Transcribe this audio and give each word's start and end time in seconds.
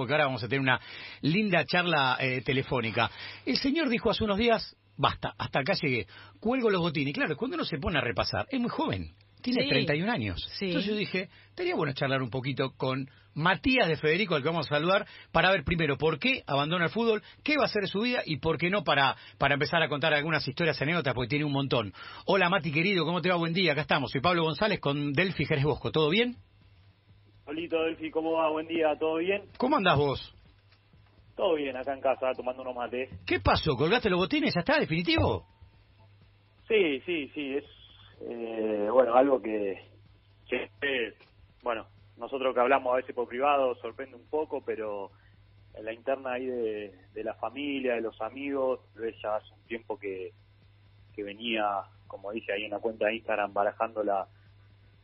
porque 0.00 0.14
ahora 0.14 0.24
vamos 0.26 0.42
a 0.42 0.48
tener 0.48 0.60
una 0.60 0.80
linda 1.20 1.64
charla 1.66 2.16
eh, 2.18 2.40
telefónica. 2.42 3.10
El 3.44 3.58
señor 3.58 3.88
dijo 3.90 4.10
hace 4.10 4.24
unos 4.24 4.38
días, 4.38 4.76
basta, 4.96 5.34
hasta 5.36 5.60
acá 5.60 5.74
llegué, 5.80 6.06
cuelgo 6.40 6.70
los 6.70 6.80
botines. 6.80 7.12
Claro, 7.14 7.36
cuando 7.36 7.56
uno 7.56 7.64
se 7.64 7.78
pone 7.78 7.98
a 7.98 8.00
repasar, 8.00 8.46
es 8.50 8.58
muy 8.60 8.70
joven, 8.70 9.10
tiene 9.42 9.62
Sí. 9.64 9.68
31 9.68 10.10
años. 10.10 10.42
Sí. 10.58 10.66
Entonces 10.66 10.90
yo 10.90 10.96
dije, 10.96 11.28
estaría 11.48 11.74
bueno 11.74 11.92
charlar 11.92 12.22
un 12.22 12.30
poquito 12.30 12.72
con 12.76 13.08
Matías 13.34 13.88
de 13.88 13.96
Federico, 13.96 14.34
al 14.34 14.42
que 14.42 14.48
vamos 14.48 14.66
a 14.66 14.76
saludar, 14.76 15.06
para 15.32 15.50
ver 15.50 15.62
primero 15.64 15.96
por 15.96 16.18
qué 16.18 16.42
abandona 16.46 16.86
el 16.86 16.90
fútbol, 16.90 17.22
qué 17.44 17.56
va 17.56 17.64
a 17.64 17.68
ser 17.68 17.82
de 17.82 17.88
su 17.88 18.00
vida 18.00 18.22
y 18.24 18.38
por 18.38 18.58
qué 18.58 18.70
no 18.70 18.82
para, 18.84 19.16
para 19.38 19.54
empezar 19.54 19.82
a 19.82 19.88
contar 19.88 20.12
algunas 20.14 20.46
historias, 20.48 20.80
anécdotas, 20.82 21.14
porque 21.14 21.28
tiene 21.28 21.44
un 21.44 21.52
montón. 21.52 21.92
Hola 22.26 22.48
Mati 22.48 22.72
querido, 22.72 23.04
¿cómo 23.04 23.20
te 23.22 23.28
va? 23.28 23.36
Buen 23.36 23.52
día, 23.52 23.72
acá 23.72 23.82
estamos. 23.82 24.10
Soy 24.10 24.20
Pablo 24.20 24.42
González 24.42 24.80
con 24.80 25.12
Delfi 25.12 25.44
Jerez 25.46 25.64
Bosco, 25.64 25.90
¿todo 25.92 26.10
bien? 26.10 26.36
Solito 27.50 27.82
Delfi, 27.82 28.12
¿cómo 28.12 28.34
va? 28.34 28.48
Buen 28.48 28.68
día, 28.68 28.94
¿todo 28.96 29.16
bien? 29.16 29.42
¿Cómo 29.58 29.76
andás 29.76 29.98
vos? 29.98 30.36
Todo 31.34 31.56
bien, 31.56 31.76
acá 31.76 31.94
en 31.94 32.00
casa, 32.00 32.30
tomando 32.36 32.62
unos 32.62 32.76
mates. 32.76 33.10
¿Qué 33.26 33.40
pasó? 33.40 33.74
¿Colgaste 33.74 34.08
los 34.08 34.20
botines? 34.20 34.54
¿Ya 34.54 34.60
está? 34.60 34.78
¿Definitivo? 34.78 35.44
Sí, 36.68 37.00
sí, 37.00 37.28
sí, 37.34 37.56
es, 37.56 37.64
eh, 38.20 38.86
bueno, 38.92 39.16
algo 39.16 39.42
que, 39.42 39.82
que, 40.48 40.70
eh, 40.80 41.12
bueno, 41.64 41.86
nosotros 42.18 42.54
que 42.54 42.60
hablamos 42.60 42.92
a 42.92 42.98
veces 42.98 43.16
por 43.16 43.26
privado 43.26 43.74
sorprende 43.82 44.14
un 44.14 44.30
poco, 44.30 44.62
pero 44.64 45.10
en 45.74 45.86
la 45.86 45.92
interna 45.92 46.34
ahí 46.34 46.46
de, 46.46 46.94
de 47.12 47.24
la 47.24 47.34
familia, 47.34 47.94
de 47.94 48.02
los 48.02 48.20
amigos, 48.20 48.78
ya 49.20 49.34
hace 49.34 49.52
un 49.54 49.66
tiempo 49.66 49.98
que, 49.98 50.30
que 51.16 51.24
venía, 51.24 51.66
como 52.06 52.30
dije 52.30 52.52
ahí 52.52 52.66
en 52.66 52.70
la 52.70 52.78
cuenta 52.78 53.06
de 53.06 53.16
Instagram, 53.16 53.52
barajando 53.52 54.04
la, 54.04 54.28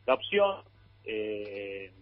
la 0.07 0.15
opción. 0.15 0.63
Eh, 1.03 1.93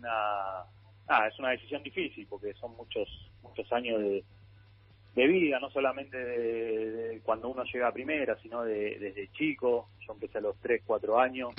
una, 0.00 1.26
es 1.28 1.38
una 1.38 1.50
decisión 1.50 1.82
difícil 1.82 2.26
porque 2.28 2.52
son 2.54 2.76
muchos 2.76 3.08
muchos 3.42 3.70
años 3.72 4.00
de, 4.00 4.24
de 5.14 5.26
vida, 5.26 5.58
no 5.60 5.70
solamente 5.70 6.16
de, 6.16 6.90
de 6.90 7.20
cuando 7.20 7.48
uno 7.48 7.64
llega 7.64 7.88
a 7.88 7.92
primera, 7.92 8.36
sino 8.42 8.62
de, 8.62 8.98
desde 8.98 9.30
chico. 9.32 9.88
Yo 10.06 10.12
empecé 10.12 10.38
a 10.38 10.42
los 10.42 10.56
3, 10.60 10.82
4 10.86 11.18
años. 11.20 11.50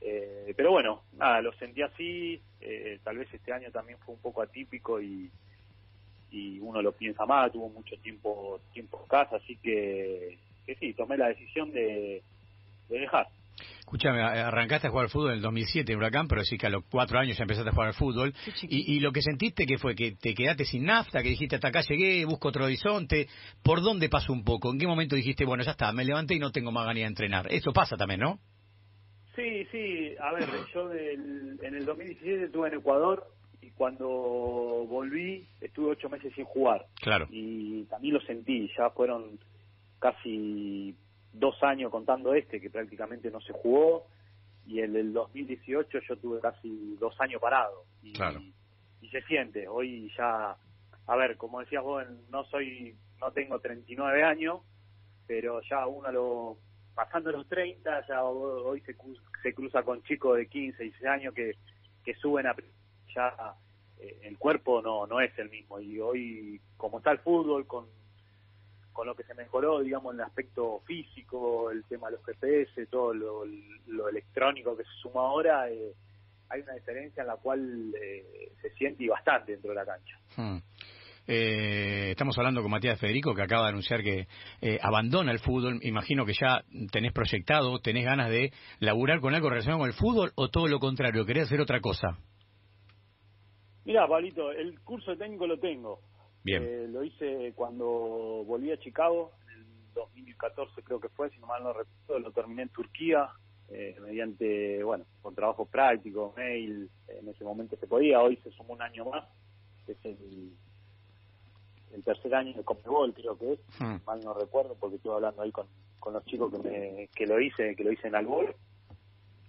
Eh, 0.00 0.52
pero 0.56 0.70
bueno, 0.72 1.02
nada, 1.16 1.40
lo 1.40 1.52
sentí 1.54 1.82
así. 1.82 2.40
eh, 2.60 2.98
tal 3.02 3.18
vez 3.18 3.32
este 3.32 3.52
año 3.52 3.70
también 3.70 3.98
fue 3.98 4.14
un 4.14 4.20
poco 4.20 4.42
atípico 4.42 5.00
y, 5.00 5.30
y 6.30 6.60
uno 6.60 6.82
lo 6.82 6.92
piensa 6.92 7.24
más. 7.26 7.50
Tuvo 7.52 7.68
mucho 7.68 7.96
tiempo 7.98 8.60
tiempo 8.72 9.00
en 9.02 9.08
casa, 9.08 9.36
así 9.36 9.56
que, 9.56 10.38
que 10.66 10.74
sí, 10.76 10.92
tomé 10.94 11.16
la 11.16 11.28
decisión 11.28 11.72
de, 11.72 12.22
de 12.88 12.98
dejar. 12.98 13.28
Escúchame, 13.78 14.20
arrancaste 14.22 14.88
a 14.88 14.90
jugar 14.90 15.04
al 15.04 15.10
fútbol 15.10 15.30
en 15.30 15.36
el 15.36 15.42
2007 15.42 15.92
en 15.92 15.98
Huracán, 15.98 16.26
pero 16.26 16.42
sí 16.42 16.56
que 16.58 16.66
a 16.66 16.70
los 16.70 16.84
cuatro 16.90 17.18
años 17.20 17.36
ya 17.36 17.42
empezaste 17.44 17.68
a 17.70 17.72
jugar 17.72 17.88
al 17.88 17.94
fútbol. 17.94 18.34
Y, 18.62 18.94
y 18.96 19.00
lo 19.00 19.12
que 19.12 19.22
sentiste 19.22 19.66
que 19.66 19.78
fue 19.78 19.94
que 19.94 20.12
te 20.12 20.34
quedaste 20.34 20.64
sin 20.64 20.84
nafta, 20.84 21.22
que 21.22 21.28
dijiste 21.28 21.54
hasta 21.56 21.68
acá 21.68 21.82
llegué, 21.82 22.24
busco 22.24 22.48
otro 22.48 22.64
horizonte. 22.64 23.28
¿Por 23.62 23.82
dónde 23.82 24.08
pasó 24.08 24.32
un 24.32 24.42
poco? 24.44 24.72
¿En 24.72 24.78
qué 24.78 24.86
momento 24.86 25.14
dijiste, 25.14 25.44
bueno, 25.44 25.62
ya 25.62 25.72
está, 25.72 25.92
me 25.92 26.04
levanté 26.04 26.34
y 26.34 26.38
no 26.40 26.50
tengo 26.50 26.72
más 26.72 26.84
ganas 26.86 27.02
de 27.02 27.06
entrenar? 27.06 27.46
Eso 27.52 27.72
pasa 27.72 27.96
también, 27.96 28.20
¿no? 28.20 28.38
Sí, 29.36 29.64
sí, 29.72 30.14
a 30.20 30.32
ver, 30.32 30.48
yo 30.72 30.88
del- 30.88 31.58
en 31.62 31.74
el 31.74 31.84
2017 31.84 32.44
estuve 32.44 32.68
en 32.68 32.74
Ecuador 32.74 33.26
y 33.60 33.70
cuando 33.70 34.06
volví 34.08 35.46
estuve 35.60 35.90
ocho 35.92 36.08
meses 36.08 36.32
sin 36.34 36.44
jugar 36.44 36.84
Claro. 37.00 37.26
y 37.30 37.82
también 37.84 38.14
lo 38.14 38.20
sentí, 38.20 38.70
ya 38.78 38.90
fueron 38.90 39.38
casi 39.98 40.94
dos 41.34 41.62
años 41.62 41.90
contando 41.90 42.32
este 42.34 42.60
que 42.60 42.70
prácticamente 42.70 43.30
no 43.30 43.40
se 43.40 43.52
jugó 43.52 44.06
y 44.66 44.80
el 44.80 44.92
del 44.94 45.12
2018 45.12 45.98
yo 46.08 46.16
tuve 46.16 46.40
casi 46.40 46.96
dos 46.98 47.14
años 47.20 47.40
parado 47.40 47.84
y, 48.02 48.12
Claro. 48.14 48.40
y 49.02 49.08
se 49.10 49.20
siente, 49.22 49.68
hoy 49.68 50.10
ya, 50.16 50.56
a 51.06 51.16
ver, 51.16 51.36
como 51.36 51.60
decías 51.60 51.82
vos, 51.82 52.02
no 52.30 52.44
soy, 52.46 52.96
no 53.20 53.30
tengo 53.32 53.58
39 53.60 54.22
años, 54.22 54.60
pero 55.26 55.60
ya 55.62 55.86
uno 55.86 56.10
lo 56.12 56.58
pasando 56.94 57.32
los 57.32 57.46
30 57.48 58.06
ya 58.06 58.22
ho- 58.24 58.64
hoy 58.68 58.80
se, 58.82 58.96
se 59.42 59.52
cruza 59.52 59.82
con 59.82 60.02
chicos 60.04 60.36
de 60.36 60.46
15 60.46 60.82
16 60.84 61.10
años 61.10 61.34
que, 61.34 61.56
que 62.04 62.14
suben 62.14 62.46
a 62.46 62.54
ya 63.14 63.54
eh, 63.98 64.20
el 64.22 64.38
cuerpo 64.38 64.80
no 64.80 65.06
no 65.06 65.20
es 65.20 65.36
el 65.38 65.50
mismo 65.50 65.80
y 65.80 65.98
hoy 65.98 66.60
como 66.76 66.98
está 66.98 67.10
el 67.10 67.18
fútbol 67.18 67.66
con 67.66 67.86
con 68.94 69.06
lo 69.06 69.14
que 69.14 69.24
se 69.24 69.34
mejoró 69.34 69.80
digamos 69.80 70.14
en 70.14 70.20
el 70.20 70.26
aspecto 70.26 70.80
físico 70.86 71.70
el 71.70 71.84
tema 71.84 72.08
de 72.08 72.16
los 72.16 72.24
GPS 72.24 72.86
todo 72.86 73.12
lo, 73.12 73.44
lo 73.88 74.08
electrónico 74.08 74.74
que 74.74 74.84
se 74.84 74.94
suma 75.02 75.20
ahora 75.20 75.68
eh, 75.68 75.92
hay 76.48 76.62
una 76.62 76.72
diferencia 76.72 77.20
en 77.20 77.26
la 77.26 77.36
cual 77.36 77.94
eh, 78.00 78.52
se 78.62 78.70
siente 78.70 79.04
y 79.04 79.08
bastante 79.08 79.52
dentro 79.52 79.70
de 79.70 79.76
la 79.76 79.84
cancha 79.84 80.18
Hmm. 80.36 80.58
Eh, 81.26 82.10
estamos 82.10 82.36
hablando 82.36 82.60
con 82.60 82.70
Matías 82.70 83.00
Federico, 83.00 83.34
que 83.34 83.42
acaba 83.42 83.64
de 83.64 83.68
anunciar 83.70 84.02
que 84.02 84.26
eh, 84.60 84.78
abandona 84.82 85.32
el 85.32 85.38
fútbol. 85.38 85.78
Imagino 85.82 86.26
que 86.26 86.34
ya 86.34 86.62
tenés 86.92 87.12
proyectado, 87.12 87.78
tenés 87.78 88.04
ganas 88.04 88.28
de 88.30 88.52
laburar 88.80 89.20
con 89.20 89.34
algo 89.34 89.48
relacionado 89.48 89.80
con 89.80 89.88
el 89.88 89.94
fútbol 89.94 90.32
o 90.34 90.48
todo 90.48 90.68
lo 90.68 90.78
contrario, 90.78 91.24
querés 91.24 91.44
hacer 91.44 91.60
otra 91.60 91.80
cosa. 91.80 92.18
Mira, 93.84 94.06
Pablito, 94.06 94.50
el 94.50 94.80
curso 94.80 95.16
técnico 95.16 95.46
lo 95.46 95.58
tengo. 95.58 96.00
Bien. 96.44 96.62
Eh, 96.62 96.88
lo 96.88 97.02
hice 97.02 97.52
cuando 97.56 97.86
volví 98.46 98.70
a 98.70 98.78
Chicago, 98.78 99.32
en 99.50 99.62
el 99.62 99.66
2014 99.94 100.82
creo 100.82 101.00
que 101.00 101.08
fue, 101.08 101.30
si 101.30 101.38
no 101.38 101.46
mal 101.46 101.62
no 101.62 101.72
recuerdo, 101.72 102.18
lo 102.20 102.32
terminé 102.32 102.62
en 102.62 102.68
Turquía, 102.68 103.30
eh, 103.70 103.96
mediante, 104.02 104.84
bueno, 104.84 105.06
con 105.22 105.34
trabajo 105.34 105.64
práctico, 105.64 106.34
mail, 106.36 106.90
en 107.08 107.28
ese 107.28 107.44
momento 107.44 107.76
se 107.76 107.86
podía, 107.86 108.20
hoy 108.20 108.36
se 108.36 108.50
sumó 108.52 108.74
un 108.74 108.82
año 108.82 109.06
más, 109.06 109.24
que 109.86 109.92
es 109.92 110.04
el, 110.04 110.52
el 111.94 112.04
tercer 112.04 112.34
año 112.34 112.52
de 112.52 112.62
Comebol 112.62 113.14
creo 113.14 113.38
que 113.38 113.54
es, 113.54 113.60
Hmm. 113.80 113.96
mal 114.04 114.20
no 114.20 114.34
recuerdo, 114.34 114.76
porque 114.78 114.96
estuve 114.96 115.14
hablando 115.14 115.40
ahí 115.40 115.50
con, 115.50 115.66
con 115.98 116.12
los 116.12 116.24
chicos 116.26 116.52
que, 116.52 116.58
me, 116.58 117.08
que 117.14 117.26
lo 117.26 117.40
hice, 117.40 117.74
que 117.74 117.84
lo 117.84 117.90
hice 117.90 118.08
en 118.08 118.16
Albol. 118.16 118.54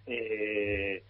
Eh, 0.05 1.03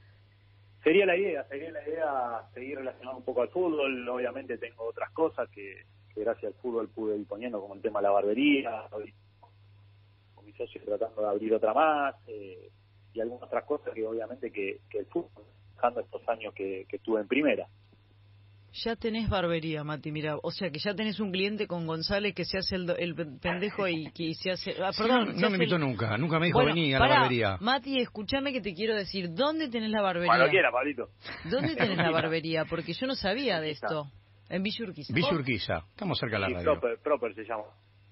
sería 0.86 1.08
la 1.08 1.18
idea, 1.18 1.44
sería 1.46 1.72
la 1.72 1.82
idea 1.82 2.44
seguir 2.54 2.78
relacionado 2.78 3.18
un 3.18 3.24
poco 3.24 3.42
al 3.42 3.50
fútbol. 3.50 4.08
Obviamente 4.08 4.60
tengo 4.60 4.84
otras 4.84 5.10
cosas 5.10 5.50
que, 5.50 5.84
gracias 6.16 6.54
al 6.54 6.62
fútbol 6.62 6.90
pude 6.90 7.18
ir 7.18 7.26
poniendo, 7.26 7.60
como 7.60 7.74
el 7.74 7.82
tema 7.82 8.00
de 8.00 8.04
la 8.04 8.12
barbería, 8.12 8.84
con 8.92 10.46
mi 10.46 10.54
socio 10.54 10.80
tratando 10.86 11.24
de 11.24 11.28
abrir 11.28 11.56
otra 11.56 11.74
más, 11.74 12.16
eh, 12.28 12.70
y 13.14 13.20
algunas 13.20 13.48
otras 13.48 13.64
cosas 13.64 13.96
que 13.96 14.06
obviamente 14.06 14.52
que, 14.52 14.82
que 14.88 15.00
el 15.00 15.08
fútbol, 15.08 15.44
dejando 15.74 16.02
estos 16.02 16.30
años 16.30 16.54
que, 16.54 16.86
que 16.88 16.98
estuve 16.98 17.20
en 17.20 17.28
primera. 17.28 17.68
Ya 18.84 18.96
tenés 18.98 19.30
barbería, 19.30 19.84
Mati, 19.86 20.12
mira, 20.12 20.36
o 20.44 20.52
sea 20.52 20.70
que 20.70 20.80
ya 20.80 20.94
tenés 20.94 21.20
un 21.22 21.32
cliente 21.32 21.66
con 21.66 21.88
González 21.88 22.34
que 22.36 22.44
se 22.44 22.58
hace 22.58 22.76
el, 22.76 22.86
do- 22.88 22.98
el 22.98 23.16
pendejo 23.40 23.88
y 23.88 24.12
que 24.12 24.34
se 24.34 24.52
hace... 24.52 24.76
Ah, 24.84 24.92
perdón, 24.98 25.34
no, 25.40 25.50
me 25.50 25.56
invitó 25.56 25.76
el- 25.76 25.82
nunca, 25.82 26.18
nunca 26.18 26.40
me 26.40 26.48
dijo 26.48 26.58
Bueno, 26.60 26.74
vení 26.76 26.94
a 26.94 27.00
la 27.00 27.08
barbería. 27.08 27.58
Mati, 27.62 28.00
escúchame 28.02 28.52
que 28.52 28.60
te 28.60 28.74
quiero 28.74 28.94
decir, 28.96 29.30
¿dónde 29.34 29.70
tenés 29.70 29.92
la 29.92 30.02
barbería? 30.02 30.28
Cuando 30.28 30.50
quiera, 30.50 30.72
Pablito. 30.72 31.10
¿Dónde 31.46 31.76
tenés 31.78 31.98
la 31.98 32.12
barbería? 32.12 32.66
Porque 32.66 32.92
yo 32.94 33.08
no 33.08 33.16
sabía 33.16 33.62
de 33.62 33.72
esto. 33.72 34.08
En 34.50 34.62
Villa 34.62 34.84
Urquiza. 34.86 35.14
Villa 35.14 35.32
Urquiza, 35.34 35.78
estamos 35.92 36.20
cerca 36.20 36.36
de 36.36 36.42
la 36.42 36.48
Sí, 36.48 36.54
radio. 36.56 36.72
Proper, 36.74 37.00
Proper 37.02 37.34
se 37.34 37.44
llama. 37.46 37.64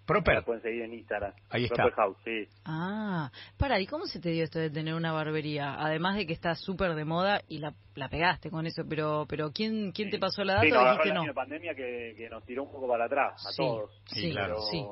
Proper. 0.05 0.35
La 0.35 0.41
pueden 0.41 0.61
seguir 0.61 0.81
en 0.83 0.93
Instagram. 0.93 1.33
Ahí 1.49 1.63
está. 1.65 1.75
Proper 1.83 1.93
House, 1.93 2.17
sí. 2.25 2.47
Ah, 2.65 3.31
para, 3.57 3.79
¿y 3.79 3.87
cómo 3.87 4.05
se 4.05 4.19
te 4.19 4.29
dio 4.31 4.43
esto 4.43 4.59
de 4.59 4.69
tener 4.69 4.93
una 4.95 5.11
barbería? 5.13 5.75
Además 5.79 6.17
de 6.17 6.27
que 6.27 6.33
está 6.33 6.55
súper 6.55 6.93
de 6.95 7.05
moda 7.05 7.41
y 7.47 7.59
la, 7.59 7.73
la 7.95 8.09
pegaste 8.09 8.49
con 8.49 8.65
eso, 8.65 8.83
pero 8.89 9.25
pero 9.29 9.51
¿quién 9.51 9.91
quién 9.93 10.09
te 10.09 10.19
pasó 10.19 10.43
la 10.43 10.55
data 10.55 10.65
Sí, 10.65 10.71
o 10.71 10.75
nos 10.75 10.81
agarró 10.83 11.03
dijiste 11.03 11.09
el 11.09 11.15
no? 11.15 11.23
de 11.27 11.33
pandemia 11.33 11.75
que, 11.75 12.13
que 12.17 12.29
nos 12.29 12.43
tiró 12.45 12.63
un 12.63 12.71
poco 12.71 12.87
para 12.87 13.05
atrás 13.05 13.33
a 13.47 13.51
Sí, 13.51 13.57
todos. 13.63 13.91
sí, 14.07 14.31
claro. 14.31 14.57
sí. 14.71 14.85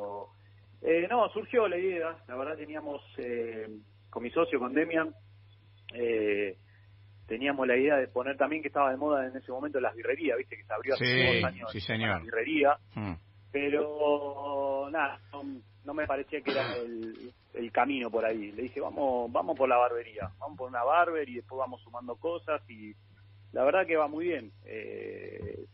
Eh, 0.84 1.08
no, 1.10 1.28
surgió 1.30 1.68
la 1.68 1.78
idea. 1.78 2.16
La 2.28 2.36
verdad 2.36 2.56
teníamos, 2.58 3.02
eh, 3.18 3.68
con 4.10 4.24
mi 4.24 4.32
socio, 4.32 4.58
con 4.60 4.74
Demian, 4.74 5.14
eh, 5.94 6.58
teníamos 7.28 7.68
la 7.68 7.78
idea 7.78 7.98
de 7.98 8.08
poner 8.08 8.38
también 8.38 8.62
que 8.62 8.70
estaba 8.70 8.92
de 8.92 8.98
moda 8.98 9.28
en 9.28 9.36
ese 9.36 9.52
momento 9.52 9.80
las 9.80 9.96
birrerías, 9.96 10.38
viste 10.38 10.56
que 10.58 10.64
se 10.64 10.74
abrió 10.74 10.94
hace 10.96 11.06
Sí, 11.06 11.36
dos 11.36 11.44
años 11.44 11.70
sí, 11.72 11.80
señor. 11.82 12.10
la 12.10 12.20
birrería, 12.20 12.78
Hmm. 12.96 13.14
Pero 13.52 14.90
nada, 14.92 15.20
no, 15.32 15.44
no 15.86 15.94
me 15.94 16.08
parecía 16.08 16.42
que 16.42 16.52
era 16.52 16.76
el, 16.76 17.34
el 17.54 17.72
camino 17.72 18.10
por 18.10 18.26
ahí. 18.26 18.52
Le 18.52 18.64
dije, 18.64 18.80
vamos 18.82 19.32
vamos 19.32 19.58
por 19.58 19.68
la 19.68 19.78
barbería, 19.78 20.32
vamos 20.40 20.58
por 20.58 20.70
una 20.70 20.84
barber 20.84 21.28
y 21.30 21.36
después 21.36 21.60
vamos 21.60 21.82
sumando 21.82 22.16
cosas 22.16 22.62
y 22.70 22.94
la 23.52 23.64
verdad 23.64 23.86
que 23.86 23.98
va 23.98 24.08
muy 24.08 24.28
bien. 24.28 24.52
Eh, 24.66 25.66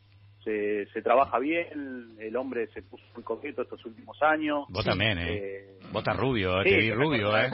se, 0.43 0.85
se 0.93 1.01
trabaja 1.01 1.39
bien, 1.39 2.15
el 2.19 2.35
hombre 2.37 2.67
se 2.67 2.81
puso 2.81 3.03
muy 3.13 3.23
coqueto 3.23 3.63
estos 3.63 3.83
últimos 3.85 4.17
años. 4.21 4.65
Vos 4.69 4.85
también, 4.85 5.17
¿eh? 5.17 5.35
Eh, 5.35 5.79
Vos 5.91 6.01
estás 6.01 6.15
rubio, 6.15 6.61
eh, 6.61 6.63
sí, 6.63 6.69
te 6.69 6.77
vi 6.77 6.91
rubio, 6.91 7.37
¿eh? 7.37 7.49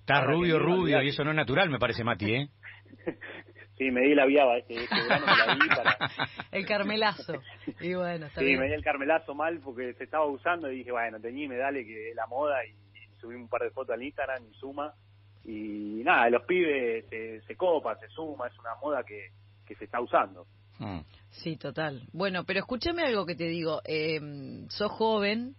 Estás 0.00 0.26
rubio, 0.26 0.58
rubio, 0.58 1.02
y 1.02 1.08
eso 1.08 1.24
no 1.24 1.30
es 1.30 1.36
natural, 1.36 1.68
me 1.68 1.78
parece, 1.78 2.04
Mati, 2.04 2.34
¿eh? 2.34 2.48
Sí, 3.82 3.90
me 3.90 4.02
di 4.02 4.14
la 4.14 4.26
viaba 4.26 4.58
este, 4.58 4.74
este 4.84 4.94
verano, 4.94 5.26
me 5.26 5.36
la 5.46 5.54
di 5.54 5.68
para... 5.68 5.98
El 6.52 6.66
carmelazo. 6.66 7.42
Y 7.80 7.94
bueno, 7.94 8.26
está 8.26 8.40
Sí, 8.40 8.46
bien. 8.46 8.60
me 8.60 8.66
di 8.68 8.74
el 8.74 8.84
carmelazo 8.84 9.34
mal 9.34 9.58
porque 9.58 9.92
se 9.94 10.04
estaba 10.04 10.24
usando 10.26 10.70
y 10.70 10.76
dije, 10.78 10.92
bueno, 10.92 11.18
teñime, 11.18 11.56
dale 11.56 11.84
que 11.84 12.10
es 12.10 12.14
la 12.14 12.26
moda 12.28 12.64
y, 12.64 12.70
y 12.70 13.20
subí 13.20 13.34
un 13.34 13.48
par 13.48 13.62
de 13.62 13.70
fotos 13.70 13.94
al 13.94 14.02
Instagram 14.02 14.44
y 14.48 14.54
suma. 14.54 14.94
Y 15.44 16.02
nada, 16.04 16.30
los 16.30 16.44
pibes 16.44 17.06
se, 17.08 17.40
se 17.40 17.56
copa, 17.56 17.96
se 17.96 18.06
suma, 18.08 18.46
es 18.46 18.56
una 18.60 18.76
moda 18.76 19.02
que, 19.02 19.30
que 19.66 19.74
se 19.74 19.86
está 19.86 20.00
usando. 20.00 20.46
Hmm. 20.78 21.00
Sí, 21.30 21.56
total. 21.56 22.02
Bueno, 22.12 22.44
pero 22.44 22.60
escúchame 22.60 23.02
algo 23.02 23.26
que 23.26 23.34
te 23.34 23.48
digo. 23.48 23.80
Eh, 23.84 24.20
sos 24.68 24.92
joven, 24.92 25.56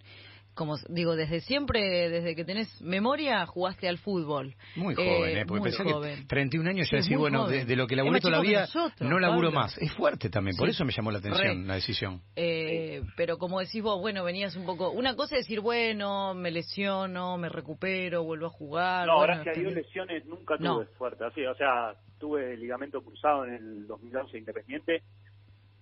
como 0.54 0.76
digo, 0.90 1.16
desde 1.16 1.42
siempre, 1.42 2.10
desde 2.10 2.36
que 2.36 2.46
tenés 2.46 2.82
memoria, 2.82 3.46
jugaste 3.46 3.88
al 3.88 3.98
fútbol. 3.98 4.56
Muy 4.76 4.96
joven, 4.96 5.38
¿eh? 5.38 5.46
Porque 5.46 5.64
pensé 5.64 5.84
que 5.84 6.26
31 6.28 6.70
años 6.70 6.90
ya 6.92 6.98
decir, 6.98 7.18
bueno, 7.18 7.48
de, 7.48 7.76
lo 7.76 7.88
que 7.88 7.96
laburé 7.96 8.20
toda 8.20 8.38
la 8.38 8.42
vida, 8.42 8.68
no 9.00 9.20
laburo 9.20 9.52
más. 9.52 9.78
Es 9.78 9.94
fuerte 9.94 10.30
también, 10.30 10.56
por 10.58 10.70
eso 10.70 10.86
me 10.86 10.92
llamó 10.92 11.12
la 11.12 11.20
atención 11.20 11.68
la 11.68 11.76
decisión. 11.76 12.22
Eh, 12.36 13.02
pero 13.16 13.38
como 13.38 13.60
decís 13.60 13.82
vos, 13.82 14.00
bueno, 14.00 14.24
venías 14.24 14.56
un 14.56 14.66
poco... 14.66 14.92
Una 14.92 15.16
cosa 15.16 15.36
es 15.36 15.46
decir, 15.46 15.60
bueno, 15.60 16.34
me 16.34 16.52
lesiono, 16.52 17.38
me 17.38 17.50
recupero, 17.50 18.24
vuelvo 18.24 18.48
a 18.48 18.50
jugar... 18.50 19.08
No, 19.08 19.18
bueno, 19.18 19.36
gracias 19.36 19.58
a 19.58 19.60
Dios 19.60 19.74
lesiones 19.74 20.26
nunca 20.26 20.58
tuve 20.58 20.86
fuerte. 20.98 21.26
Así, 21.26 21.46
o 21.46 21.56
sea, 21.56 21.96
tuve 22.20 22.56
ligamento 22.58 23.02
cruzado 23.02 23.46
en 23.46 23.54
el 23.54 23.88
2011 23.88 24.38
Independiente 24.38 25.04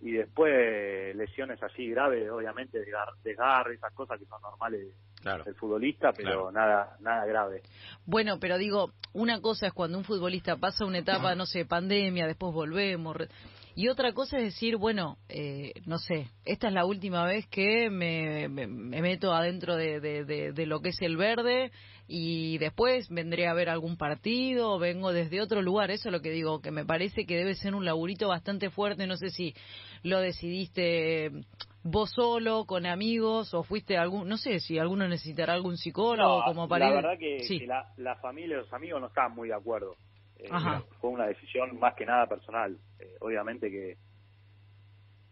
y 0.02 0.12
después 0.14 1.16
lesiones 1.16 1.62
así 1.62 1.90
graves, 1.90 2.30
obviamente, 2.30 2.80
de 2.80 3.34
garra, 3.36 3.74
esas 3.74 3.94
cosas 3.94 4.20
que 4.20 4.26
son 4.26 4.42
normales 4.42 4.96
del 5.46 5.56
futbolista, 5.56 6.12
pero 6.12 6.52
nada 6.52 6.98
nada 7.00 7.26
grave. 7.26 7.62
Bueno, 8.06 8.40
pero 8.40 8.58
digo, 8.58 8.92
una 9.14 9.40
cosa 9.42 9.68
es 9.68 9.74
cuando 9.74 9.98
un 9.98 10.04
futbolista 10.04 10.58
pasa 10.58 10.86
una 10.86 11.00
etapa, 11.00 11.36
no 11.36 11.46
sé, 11.46 11.66
pandemia, 11.66 12.26
después 12.26 12.54
volvemos, 12.54 13.16
y 13.74 13.88
otra 13.88 14.12
cosa 14.14 14.38
es 14.38 14.44
decir, 14.44 14.76
bueno, 14.78 15.18
eh, 15.30 15.74
no 15.86 15.98
sé, 15.98 16.30
esta 16.44 16.68
es 16.68 16.74
la 16.74 16.86
última 16.86 17.26
vez 17.26 17.48
que 17.48 17.90
me, 17.90 18.50
meto 18.50 19.34
adentro 19.34 19.76
de, 19.78 20.02
de, 20.02 20.66
lo 20.66 20.82
que 20.82 20.90
es 20.90 21.02
el 21.02 21.16
verde 21.16 21.72
y 22.14 22.58
después 22.58 23.08
vendré 23.10 23.48
a 23.48 23.54
ver 23.54 23.70
algún 23.70 23.96
partido, 23.96 24.78
vengo 24.80 25.14
desde 25.14 25.40
otro 25.40 25.62
lugar, 25.62 25.92
eso 25.92 26.10
es 26.10 26.12
lo 26.12 26.22
que 26.22 26.30
digo, 26.30 26.60
que 26.60 26.70
me 26.70 26.84
parece 26.84 27.26
que 27.26 27.38
debe 27.38 27.56
ser 27.56 27.74
un 27.74 27.86
laburito 27.86 28.28
bastante 28.28 28.70
fuerte, 28.70 29.08
no 29.08 29.16
sé 29.16 29.30
si 29.30 29.56
lo 30.04 30.20
decidiste 30.20 31.32
vos 31.84 32.12
solo, 32.12 32.66
con 32.66 32.86
amigos, 32.86 33.54
o 33.54 33.64
fuiste 33.64 33.98
algún, 33.98 34.28
no 34.28 34.36
sé 34.36 34.60
si 34.60 34.78
alguno 34.78 35.08
necesitará 35.08 35.54
algún 35.54 35.78
psicólogo 35.78 36.44
como 36.44 36.68
para... 36.68 36.90
La 36.90 36.96
verdad 36.96 37.18
que, 37.18 37.66
la, 37.66 37.88
la 37.96 38.18
familia 38.18 38.58
y 38.58 38.60
los 38.60 38.74
amigos 38.74 39.00
no 39.00 39.08
estaban 39.08 39.34
muy 39.34 39.48
de 39.48 39.56
acuerdo. 39.56 39.96
Eh, 40.36 40.50
fue 41.00 41.12
una 41.12 41.28
decisión 41.28 41.80
más 41.80 41.96
que 41.96 42.06
nada 42.06 42.28
personal. 42.28 42.78
Eh, 43.00 43.16
obviamente 43.22 43.72
que 43.72 43.96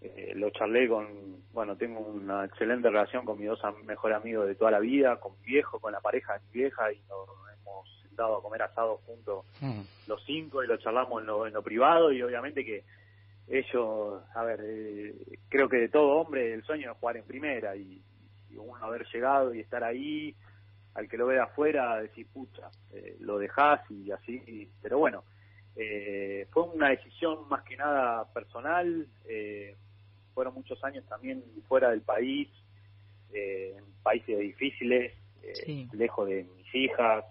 eh, 0.01 0.33
lo 0.35 0.49
charlé 0.51 0.87
con, 0.87 1.43
bueno, 1.51 1.75
tengo 1.75 1.99
una 1.99 2.45
excelente 2.45 2.89
relación 2.89 3.25
con 3.25 3.37
mis 3.37 3.47
dos 3.47 3.61
mejores 3.85 4.17
amigos 4.17 4.47
de 4.47 4.55
toda 4.55 4.71
la 4.71 4.79
vida, 4.79 5.19
con 5.19 5.33
mi 5.39 5.45
viejo, 5.45 5.79
con 5.79 5.91
la 5.91 5.99
pareja 5.99 6.33
de 6.33 6.39
mi 6.45 6.51
vieja, 6.61 6.91
y 6.91 6.99
nos 7.09 7.27
hemos 7.59 8.01
sentado 8.01 8.37
a 8.37 8.41
comer 8.41 8.63
asado 8.63 8.97
juntos 9.05 9.45
mm. 9.61 9.81
los 10.07 10.23
cinco 10.25 10.63
y 10.63 10.67
lo 10.67 10.77
charlamos 10.77 11.21
en 11.21 11.27
lo, 11.27 11.47
en 11.47 11.53
lo 11.53 11.61
privado, 11.61 12.11
y 12.11 12.21
obviamente 12.21 12.63
que 12.63 12.83
ellos, 13.47 14.21
a 14.35 14.43
ver, 14.43 14.59
creo 15.49 15.67
que 15.67 15.77
de 15.77 15.89
todo 15.89 16.17
hombre 16.17 16.53
el 16.53 16.63
sueño 16.63 16.91
es 16.91 16.97
jugar 16.97 17.17
en 17.17 17.23
primera, 17.23 17.75
y, 17.75 18.01
y 18.49 18.55
uno 18.57 18.75
haber 18.83 19.05
llegado 19.07 19.53
y 19.53 19.59
estar 19.59 19.83
ahí, 19.83 20.35
al 20.93 21.07
que 21.07 21.17
lo 21.17 21.27
ve 21.27 21.35
de 21.35 21.41
afuera 21.41 22.01
decir, 22.01 22.27
pucha, 22.27 22.69
eh, 22.91 23.17
lo 23.19 23.37
dejás 23.37 23.81
y 23.89 24.11
así, 24.11 24.69
pero 24.81 24.97
bueno, 24.97 25.23
eh, 25.75 26.47
fue 26.51 26.63
una 26.63 26.89
decisión 26.89 27.47
más 27.47 27.63
que 27.63 27.77
nada 27.77 28.25
personal, 28.33 29.07
eh, 29.27 29.75
fueron 30.39 30.53
muchos 30.53 30.81
años 30.85 31.03
también 31.09 31.43
fuera 31.67 31.89
del 31.89 32.01
país, 32.01 32.47
en 33.33 33.83
países 34.01 34.39
difíciles, 34.39 35.13
lejos 35.91 36.29
de 36.29 36.45
mis 36.55 36.75
hijas, 36.75 37.25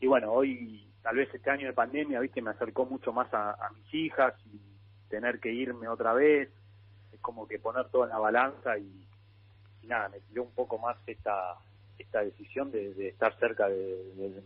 y 0.00 0.06
bueno, 0.06 0.32
hoy 0.32 0.88
tal 1.02 1.16
vez 1.16 1.28
este 1.34 1.50
año 1.50 1.66
de 1.66 1.72
pandemia, 1.72 2.20
viste, 2.20 2.40
me 2.40 2.50
acercó 2.50 2.86
mucho 2.86 3.12
más 3.12 3.32
a, 3.34 3.52
a 3.52 3.70
mis 3.70 3.92
hijas 3.92 4.34
y 4.46 4.60
tener 5.08 5.40
que 5.40 5.52
irme 5.52 5.88
otra 5.88 6.12
vez, 6.12 6.48
es 7.12 7.20
como 7.20 7.48
que 7.48 7.58
poner 7.58 7.88
todo 7.88 8.04
en 8.04 8.10
la 8.10 8.18
balanza 8.18 8.78
y 8.78 9.06
y 9.82 9.88
nada, 9.88 10.08
me 10.08 10.20
dio 10.30 10.44
un 10.44 10.52
poco 10.52 10.78
más 10.78 10.96
esta 11.06 11.56
esta 11.98 12.20
decisión 12.20 12.70
de, 12.70 13.08
estar 13.08 13.36
cerca 13.38 13.68
de, 13.68 14.42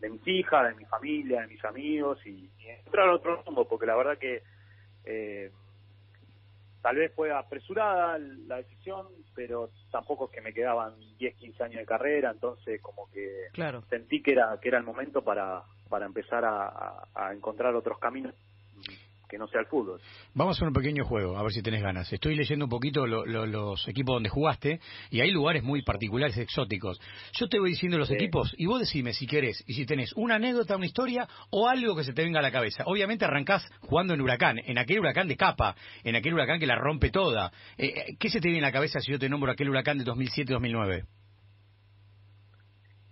de, 0.00 0.10
mis 0.10 0.26
hijas, 0.26 0.68
de 0.68 0.74
mi 0.74 0.84
familia, 0.86 1.42
de 1.42 1.46
mis 1.48 1.64
amigos 1.64 2.18
y, 2.26 2.50
entrar 2.84 3.08
a 3.08 3.14
otro 3.14 3.42
rumbo, 3.42 3.68
porque 3.68 3.86
la 3.86 3.94
verdad 3.94 4.18
que 4.18 4.42
eh, 5.04 5.50
tal 6.80 6.96
vez 6.96 7.12
fue 7.14 7.32
apresurada 7.32 8.18
la 8.18 8.56
decisión, 8.56 9.06
pero 9.34 9.70
tampoco 9.90 10.26
es 10.26 10.32
que 10.32 10.40
me 10.40 10.52
quedaban 10.52 10.94
10, 11.18 11.34
15 11.36 11.62
años 11.64 11.78
de 11.80 11.86
carrera, 11.86 12.30
entonces 12.30 12.80
como 12.80 13.10
que 13.10 13.48
sentí 13.88 14.22
que 14.22 14.32
era 14.32 14.58
que 14.60 14.68
era 14.68 14.78
el 14.78 14.84
momento 14.84 15.22
para 15.22 15.62
para 15.88 16.06
empezar 16.06 16.42
a 16.44 17.32
encontrar 17.34 17.74
otros 17.74 17.98
caminos 17.98 18.34
que 19.32 19.38
no 19.38 19.48
sea 19.48 19.62
el 19.62 19.66
fútbol. 19.66 19.98
Vamos 20.34 20.54
a 20.54 20.58
hacer 20.58 20.68
un 20.68 20.74
pequeño 20.74 21.06
juego, 21.06 21.38
a 21.38 21.42
ver 21.42 21.52
si 21.52 21.62
tenés 21.62 21.82
ganas. 21.82 22.12
Estoy 22.12 22.34
leyendo 22.36 22.66
un 22.66 22.70
poquito 22.70 23.06
los 23.06 23.88
equipos 23.88 24.16
donde 24.16 24.28
jugaste 24.28 24.78
y 25.10 25.22
hay 25.22 25.30
lugares 25.30 25.62
muy 25.62 25.80
particulares, 25.80 26.36
exóticos. 26.36 27.00
Yo 27.32 27.48
te 27.48 27.58
voy 27.58 27.70
diciendo 27.70 27.96
los 27.96 28.10
equipos 28.10 28.54
y 28.58 28.66
vos 28.66 28.80
decime 28.80 29.14
si 29.14 29.26
querés 29.26 29.64
y 29.66 29.72
si 29.72 29.86
tenés 29.86 30.12
una 30.16 30.34
anécdota, 30.34 30.76
una 30.76 30.84
historia 30.84 31.26
o 31.48 31.66
algo 31.66 31.96
que 31.96 32.04
se 32.04 32.12
te 32.12 32.22
venga 32.22 32.40
a 32.40 32.42
la 32.42 32.52
cabeza. 32.52 32.84
Obviamente 32.84 33.24
arrancás 33.24 33.66
jugando 33.80 34.12
en 34.12 34.20
Huracán, 34.20 34.58
en 34.58 34.76
aquel 34.76 35.00
Huracán 35.00 35.28
de 35.28 35.38
capa, 35.38 35.76
en 36.04 36.14
aquel 36.14 36.34
Huracán 36.34 36.60
que 36.60 36.66
la 36.66 36.76
rompe 36.76 37.10
toda. 37.10 37.52
Eh, 37.78 37.86
eh, 37.86 38.16
¿Qué 38.20 38.28
se 38.28 38.38
te 38.38 38.48
viene 38.48 38.58
en 38.58 38.64
la 38.64 38.72
cabeza 38.72 39.00
si 39.00 39.12
yo 39.12 39.18
te 39.18 39.30
nombro 39.30 39.50
aquel 39.50 39.70
Huracán 39.70 39.96
de 39.96 40.04
2007-2009? 40.04 41.06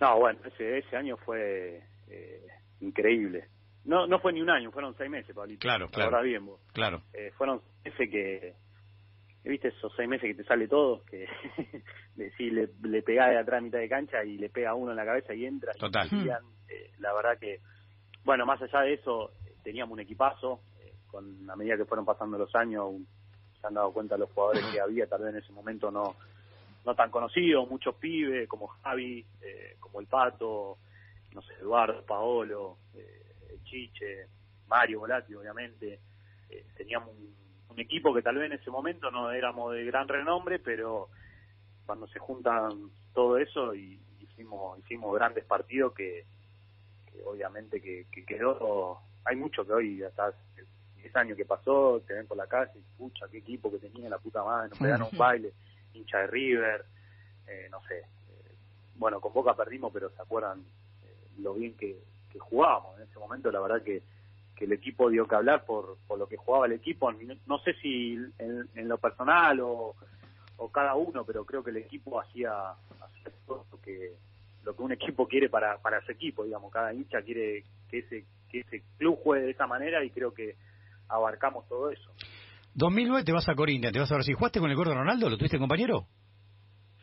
No, 0.02 0.19
bueno, 0.19 0.38
ese, 0.44 0.81
ese 0.81 0.96
año 0.96 1.17
fue 1.17 1.82
eh, 2.08 2.46
increíble 2.81 3.49
no, 3.85 4.06
no 4.06 4.19
fue 4.21 4.32
ni 4.32 4.41
un 4.41 4.50
año, 4.50 4.71
fueron 4.71 4.94
seis 4.97 5.11
meses, 5.11 5.35
Pablito. 5.35 5.61
Claro, 5.61 5.88
claro. 5.88 6.11
Ahora 6.11 6.23
bien, 6.23 6.49
Claro. 6.73 7.03
Eh, 7.12 7.32
fueron 7.37 7.62
meses 7.85 8.11
que, 8.11 8.55
viste 9.44 9.69
esos 9.69 9.93
seis 9.97 10.09
meses 10.09 10.29
que 10.29 10.43
te 10.43 10.44
sale 10.44 10.69
todo, 10.69 11.05
que 11.05 11.27
si 12.37 12.50
le, 12.50 12.69
le 12.82 13.03
pegás 13.03 13.31
de 13.31 13.38
atrás 13.38 13.59
a 13.59 13.62
mitad 13.62 13.79
de 13.79 13.88
cancha 13.88 14.23
y 14.25 14.37
le 14.37 14.50
pega 14.50 14.75
uno 14.75 14.91
en 14.91 14.97
la 14.97 15.05
cabeza 15.05 15.35
y 15.35 15.47
entra. 15.47 15.73
Total. 15.75 16.09
Eh, 16.69 16.91
la 16.99 17.12
verdad 17.15 17.38
que, 17.38 17.61
bueno, 18.25 18.44
más 18.44 18.61
allá 18.62 18.81
de 18.81 18.94
eso, 18.94 19.32
teníamos 19.62 19.94
un 19.94 20.00
equipazo, 20.00 20.61
eh, 20.81 20.93
con 21.06 21.49
a 21.49 21.56
medida 21.56 21.77
que 21.77 21.87
fueron 21.87 22.05
pasando 22.05 22.38
los 22.38 22.55
años, 22.55 22.93
se 23.61 23.67
han 23.67 23.75
dado 23.75 23.93
cuenta 23.93 24.17
los 24.17 24.31
jugadores 24.31 24.65
que 24.73 24.81
había, 24.81 25.06
tal 25.06 25.23
vez 25.23 25.35
en 25.35 25.41
ese 25.41 25.53
momento 25.53 25.91
no 25.91 26.17
no 26.82 26.94
tan 26.94 27.11
conocidos, 27.11 27.69
muchos 27.69 27.94
pibes 27.97 28.49
como 28.49 28.69
Javi, 28.69 29.23
como 29.81 30.00
el 30.00 30.06
Pato, 30.06 30.79
no 31.35 31.43
sé, 31.43 31.55
Eduardo, 31.61 32.05
Paolo, 32.05 32.79
eh, 32.94 33.19
Chiche, 33.70 34.26
Mario 34.67 35.00
Volati, 35.00 35.34
obviamente. 35.34 36.00
Eh, 36.49 36.67
teníamos 36.76 37.14
un, 37.17 37.31
equipo 37.78 38.12
que 38.12 38.20
tal 38.20 38.37
vez 38.37 38.50
en 38.50 38.58
ese 38.58 38.70
momento 38.70 39.11
no 39.11 39.31
éramos 39.31 39.72
de 39.72 39.84
gran 39.86 40.06
renombre, 40.06 40.58
pero 40.58 41.08
cuando 41.86 42.06
se 42.08 42.19
juntan 42.19 42.91
todo 43.15 43.39
eso 43.39 43.74
y 43.74 43.98
hicimos 44.20 44.79
hicimos 44.81 45.15
grandes 45.15 45.44
partidos 45.46 45.94
que, 45.94 46.27
obviamente 47.24 47.81
que, 47.81 48.06
quedó 48.27 49.00
hay 49.24 49.36
mucho 49.36 49.65
que 49.65 49.72
hoy 49.72 50.03
hasta 50.03 50.34
10 50.96 51.17
años 51.17 51.39
que 51.39 51.46
pasó 51.46 52.03
te 52.06 52.12
ven 52.12 52.27
por 52.27 52.36
la 52.36 52.46
calle 52.46 52.72
y 52.77 52.98
pucha 52.98 53.29
qué 53.31 53.39
equipo 53.39 53.70
que 53.70 53.79
tenía 53.79 54.10
la 54.10 54.19
puta 54.19 54.44
madre 54.44 54.69
nos 54.69 54.79
pegaron 54.79 55.08
un 55.10 55.19
baile 55.19 55.53
hincha 55.94 56.19
de 56.19 56.27
River 56.27 56.84
eh, 57.46 57.69
no 57.70 57.81
sé 57.89 58.00
eh, 58.00 58.05
bueno 58.96 59.20
con 59.20 59.32
Boca 59.32 59.55
perdimos 59.55 59.91
pero 59.91 60.10
se 60.10 60.20
acuerdan 60.20 60.62
lo 61.39 61.55
bien 61.55 61.74
que, 61.77 61.96
que 62.31 62.39
jugábamos. 62.39 62.96
En 62.99 63.08
ese 63.08 63.19
momento 63.19 63.51
la 63.51 63.60
verdad 63.60 63.82
que, 63.82 64.03
que 64.56 64.65
el 64.65 64.72
equipo 64.72 65.10
dio 65.10 65.27
que 65.27 65.34
hablar 65.34 65.65
por, 65.65 65.99
por 66.06 66.19
lo 66.19 66.27
que 66.27 66.37
jugaba 66.37 66.67
el 66.67 66.72
equipo. 66.72 67.10
No 67.46 67.58
sé 67.60 67.75
si 67.82 68.19
en, 68.39 68.89
lo 68.89 68.99
personal 68.99 69.60
o, 69.60 69.94
o, 70.56 70.69
cada 70.70 70.94
uno, 70.94 71.25
pero 71.25 71.44
creo 71.44 71.63
que 71.63 71.70
el 71.70 71.79
equipo 71.79 72.20
hacía, 72.20 72.53
hacía 72.53 73.32
lo 73.49 73.81
que, 73.82 74.17
lo 74.65 74.77
que 74.77 74.82
un 74.82 74.93
equipo 74.93 75.27
quiere 75.27 75.49
para, 75.49 75.79
para 75.79 75.99
ese 75.99 76.13
equipo, 76.13 76.44
digamos. 76.44 76.72
Cada 76.72 76.93
hincha 76.93 77.22
quiere 77.22 77.65
que 77.89 77.99
ese, 77.99 78.25
que 78.49 78.60
ese 78.60 78.82
club 78.99 79.19
juegue 79.22 79.46
de 79.46 79.53
esa 79.53 79.67
manera 79.67 80.05
y 80.05 80.10
creo 80.10 80.32
que 80.32 80.56
abarcamos 81.08 81.67
todo 81.69 81.91
eso. 81.91 82.10
2009 82.75 83.25
te 83.25 83.32
vas 83.32 83.49
a 83.49 83.55
Corinthians, 83.55 83.93
te 83.93 83.99
vas 83.99 84.13
a 84.13 84.15
ver 84.15 84.25
si 84.25 84.32
jugaste 84.32 84.60
con 84.60 84.70
el 84.70 84.77
gordo 84.77 84.94
Ronaldo, 84.94 85.29
¿lo 85.29 85.37
tuviste 85.37 85.58
compañero? 85.58 86.06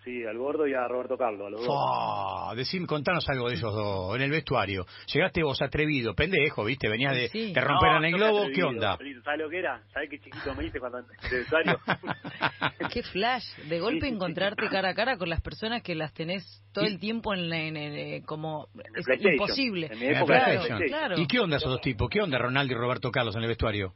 Sí, 0.07 0.23
al 0.23 0.37
gordo 0.37 0.65
y 0.65 0.73
a 0.73 0.87
Roberto 0.87 1.17
Carlos. 1.17 1.47
A 1.47 1.49
los 1.49 1.65
dos. 1.65 2.55
Decim, 2.55 2.85
contanos 2.85 3.27
algo 3.27 3.49
de 3.49 3.55
esos 3.55 3.75
dos, 3.75 4.15
en 4.15 4.21
el 4.21 4.31
vestuario. 4.31 4.85
Llegaste 5.13 5.43
vos 5.43 5.61
atrevido, 5.61 6.15
pendejo, 6.15 6.63
¿viste? 6.63 6.87
Venías 6.87 7.13
de, 7.13 7.27
sí. 7.27 7.51
te 7.53 7.59
romper 7.59 7.97
en 7.97 8.05
el 8.05 8.13
globo, 8.13 8.45
¿qué 8.55 8.63
onda? 8.63 8.97
¿Sabes 9.25 9.39
lo 9.41 9.49
que 9.49 9.59
era? 9.59 9.83
¿Sabes 9.91 10.09
qué 10.09 10.19
chiquito 10.19 10.55
me 10.55 10.63
hice 10.63 10.79
cuando 10.79 10.99
en 10.99 11.05
el 11.29 11.39
vestuario? 11.39 11.77
qué 12.93 13.03
flash, 13.03 13.43
de 13.67 13.79
golpe 13.81 14.07
encontrarte 14.07 14.69
cara 14.69 14.91
a 14.91 14.93
cara 14.95 15.17
con 15.17 15.29
las 15.29 15.41
personas 15.41 15.83
que 15.83 15.93
las 15.93 16.13
tenés 16.13 16.63
todo 16.71 16.85
el 16.85 16.99
tiempo 16.99 17.33
en, 17.33 17.51
en, 17.51 17.75
eh, 17.75 18.23
como 18.25 18.69
es 18.95 19.05
imposible. 19.21 19.89
En 19.91 19.99
mi 19.99 20.05
época 20.05 20.45
claro, 20.87 21.19
¿Y 21.19 21.27
qué 21.27 21.41
onda 21.41 21.57
esos 21.57 21.69
dos 21.69 21.81
tipos? 21.81 22.07
¿Qué 22.09 22.21
onda 22.21 22.37
Ronaldo 22.37 22.73
y 22.73 22.77
Roberto 22.77 23.11
Carlos 23.11 23.35
en 23.35 23.41
el 23.41 23.49
vestuario? 23.49 23.93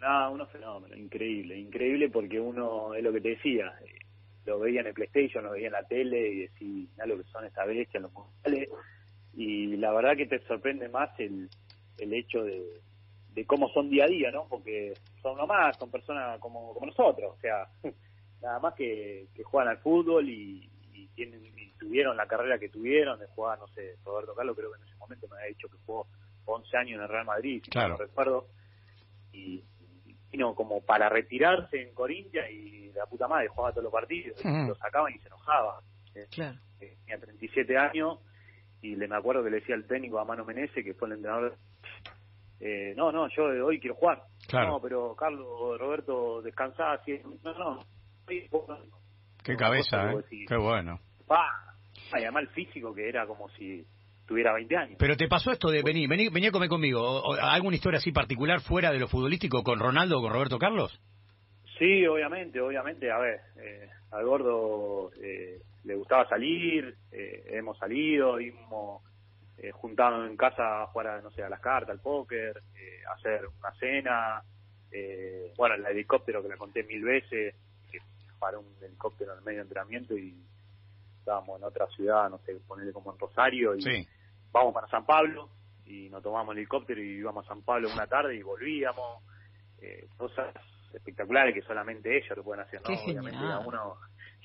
No, 0.00 0.32
unos 0.32 0.50
fenómenos, 0.50 0.98
increíble, 0.98 1.56
increíble 1.56 2.08
porque 2.08 2.40
uno, 2.40 2.94
es 2.94 3.04
lo 3.04 3.12
que 3.12 3.20
te 3.20 3.28
decía, 3.28 3.70
lo 4.50 4.58
veía 4.58 4.80
en 4.80 4.88
el 4.88 4.94
PlayStation, 4.94 5.44
lo 5.44 5.52
veía 5.52 5.68
en 5.68 5.72
la 5.74 5.86
tele 5.86 6.28
y 6.28 6.38
decía, 6.40 7.06
lo 7.06 7.16
que 7.16 7.24
son 7.30 7.44
estas 7.44 7.66
bestias, 7.68 8.02
los 8.02 8.12
musicales. 8.12 8.68
Y 9.34 9.76
la 9.76 9.92
verdad 9.92 10.16
que 10.16 10.26
te 10.26 10.40
sorprende 10.40 10.88
más 10.88 11.08
el, 11.20 11.48
el 11.98 12.12
hecho 12.12 12.42
de, 12.42 12.80
de 13.32 13.46
cómo 13.46 13.68
son 13.70 13.88
día 13.88 14.04
a 14.04 14.08
día, 14.08 14.30
¿no? 14.32 14.46
Porque 14.48 14.94
son 15.22 15.36
nomás, 15.36 15.76
son 15.78 15.90
personas 15.90 16.40
como, 16.40 16.74
como 16.74 16.86
nosotros, 16.86 17.34
o 17.36 17.40
sea, 17.40 17.68
nada 18.42 18.58
más 18.58 18.74
que, 18.74 19.28
que 19.34 19.42
juegan 19.44 19.68
al 19.68 19.78
fútbol 19.78 20.28
y, 20.28 20.68
y 20.92 21.06
tienen 21.14 21.44
y 21.44 21.70
tuvieron 21.78 22.16
la 22.16 22.26
carrera 22.26 22.58
que 22.58 22.68
tuvieron, 22.68 23.18
de 23.20 23.26
jugar, 23.28 23.58
no 23.58 23.68
sé, 23.68 23.96
Roberto 24.04 24.34
Carlos 24.34 24.56
creo 24.56 24.72
que 24.72 24.78
en 24.82 24.86
ese 24.88 24.96
momento 24.96 25.28
me 25.28 25.36
había 25.36 25.48
dicho 25.48 25.68
que 25.68 25.76
jugó 25.86 26.06
11 26.44 26.76
años 26.76 26.96
en 26.96 27.02
el 27.02 27.08
Real 27.08 27.24
Madrid, 27.24 27.62
si 27.64 27.70
Claro. 27.70 27.90
no 27.90 27.96
recuerdo, 27.98 28.48
y 29.32 29.62
vino 30.30 30.54
como 30.54 30.80
para 30.84 31.08
retirarse 31.08 31.80
en 31.82 31.94
Corinthians 31.94 32.50
y 32.50 32.92
la 32.92 33.06
puta 33.06 33.26
madre 33.28 33.48
jugaba 33.48 33.72
todos 33.72 33.84
los 33.84 33.92
partidos, 33.92 34.42
y 34.44 34.48
Ujú. 34.48 34.68
lo 34.68 34.74
sacaban 34.76 35.12
y 35.14 35.18
se 35.18 35.28
enojaba. 35.28 35.80
Eh, 36.14 36.26
Claro. 36.30 36.58
eh, 36.80 36.96
tenía 37.04 37.18
37 37.20 37.76
años 37.78 38.18
y 38.82 38.96
le 38.96 39.06
me 39.08 39.16
acuerdo 39.16 39.44
que 39.44 39.50
le 39.50 39.60
decía 39.60 39.74
al 39.74 39.86
técnico 39.86 40.18
a 40.18 40.24
Mano 40.24 40.44
Menezes, 40.44 40.84
que 40.84 40.94
fue 40.94 41.08
el 41.08 41.14
entrenador, 41.14 41.56
eh, 42.60 42.94
no, 42.96 43.10
no, 43.12 43.28
yo 43.28 43.44
hoy 43.66 43.80
quiero 43.80 43.94
jugar. 43.96 44.22
Claro. 44.48 44.72
No, 44.72 44.80
pero 44.80 45.14
Carlos, 45.14 45.78
Roberto, 45.78 46.42
descansá, 46.42 46.92
así, 46.92 47.20
no, 47.42 47.52
no, 47.54 47.78
hoy 48.28 48.46
vos 48.50 48.68
no. 48.68 48.78
Qué 49.42 49.56
cabeza, 49.56 50.12
¿eh? 50.12 50.24
Qué 50.46 50.56
bueno. 50.56 51.00
pa. 51.26 51.74
Y 52.12 52.22
además 52.22 52.42
el 52.42 52.48
físico 52.50 52.92
que 52.94 53.08
era 53.08 53.26
como 53.26 53.48
si 53.50 53.86
tuviera 54.30 54.52
20 54.52 54.76
años. 54.76 54.96
Pero 54.96 55.16
te 55.16 55.26
pasó 55.26 55.50
esto 55.50 55.70
de 55.72 55.82
venir, 55.82 56.08
vení, 56.08 56.28
vení 56.28 56.46
a 56.46 56.52
comer 56.52 56.68
conmigo. 56.68 57.02
O- 57.02 57.32
o 57.32 57.34
¿Alguna 57.34 57.74
historia 57.74 57.98
así 57.98 58.12
particular 58.12 58.60
fuera 58.60 58.92
de 58.92 59.00
lo 59.00 59.08
futbolístico 59.08 59.64
con 59.64 59.80
Ronaldo 59.80 60.18
o 60.18 60.22
con 60.22 60.32
Roberto 60.32 60.56
Carlos? 60.56 61.00
Sí, 61.80 62.06
obviamente, 62.06 62.60
obviamente. 62.60 63.10
A 63.10 63.18
ver, 63.18 63.40
eh, 63.56 63.88
al 64.12 64.24
gordo 64.24 65.10
eh, 65.20 65.60
le 65.82 65.94
gustaba 65.96 66.28
salir, 66.28 66.94
eh, 67.10 67.44
hemos 67.48 67.76
salido, 67.78 68.38
hemos 68.38 69.02
eh, 69.58 69.72
juntado 69.72 70.24
en 70.24 70.36
casa 70.36 70.82
a 70.82 70.86
jugar, 70.86 71.08
a, 71.08 71.20
no 71.22 71.32
sé, 71.32 71.42
a 71.42 71.48
las 71.48 71.60
cartas, 71.60 71.90
al 71.90 72.00
póker, 72.00 72.62
eh, 72.76 73.02
a 73.10 73.14
hacer 73.14 73.40
una 73.58 73.72
cena. 73.80 74.42
Eh, 74.92 75.52
bueno, 75.56 75.74
el 75.74 75.86
helicóptero 75.86 76.40
que 76.40 76.48
la 76.50 76.56
conté 76.56 76.84
mil 76.84 77.02
veces, 77.02 77.56
que 77.90 77.98
para 78.38 78.60
un 78.60 78.66
helicóptero 78.80 79.32
en 79.32 79.38
el 79.38 79.44
medio 79.44 79.58
de 79.58 79.62
entrenamiento 79.64 80.16
y 80.16 80.34
estábamos 81.18 81.58
en 81.58 81.64
otra 81.64 81.86
ciudad, 81.88 82.30
no 82.30 82.38
sé, 82.46 82.54
ponerle 82.68 82.92
como 82.92 83.12
en 83.12 83.18
Rosario 83.18 83.74
y 83.74 83.82
Sí. 83.82 84.08
Vamos 84.52 84.74
para 84.74 84.86
San 84.88 85.04
Pablo 85.06 85.48
y 85.86 86.08
nos 86.08 86.22
tomamos 86.22 86.52
el 86.52 86.58
helicóptero 86.58 87.02
y 87.02 87.18
íbamos 87.18 87.44
a 87.46 87.48
San 87.48 87.62
Pablo 87.62 87.88
una 87.92 88.06
tarde 88.06 88.36
y 88.36 88.42
volvíamos. 88.42 89.22
Eh, 89.82 90.08
cosas 90.18 90.54
espectaculares 90.92 91.54
que 91.54 91.62
solamente 91.62 92.14
ellos 92.14 92.36
lo 92.36 92.44
pueden 92.44 92.64
hacer, 92.64 92.80
¿no? 92.82 92.88
Qué 92.88 93.00
Obviamente 93.12 93.38
genial. 93.38 93.52
a 93.52 93.58
uno 93.60 93.94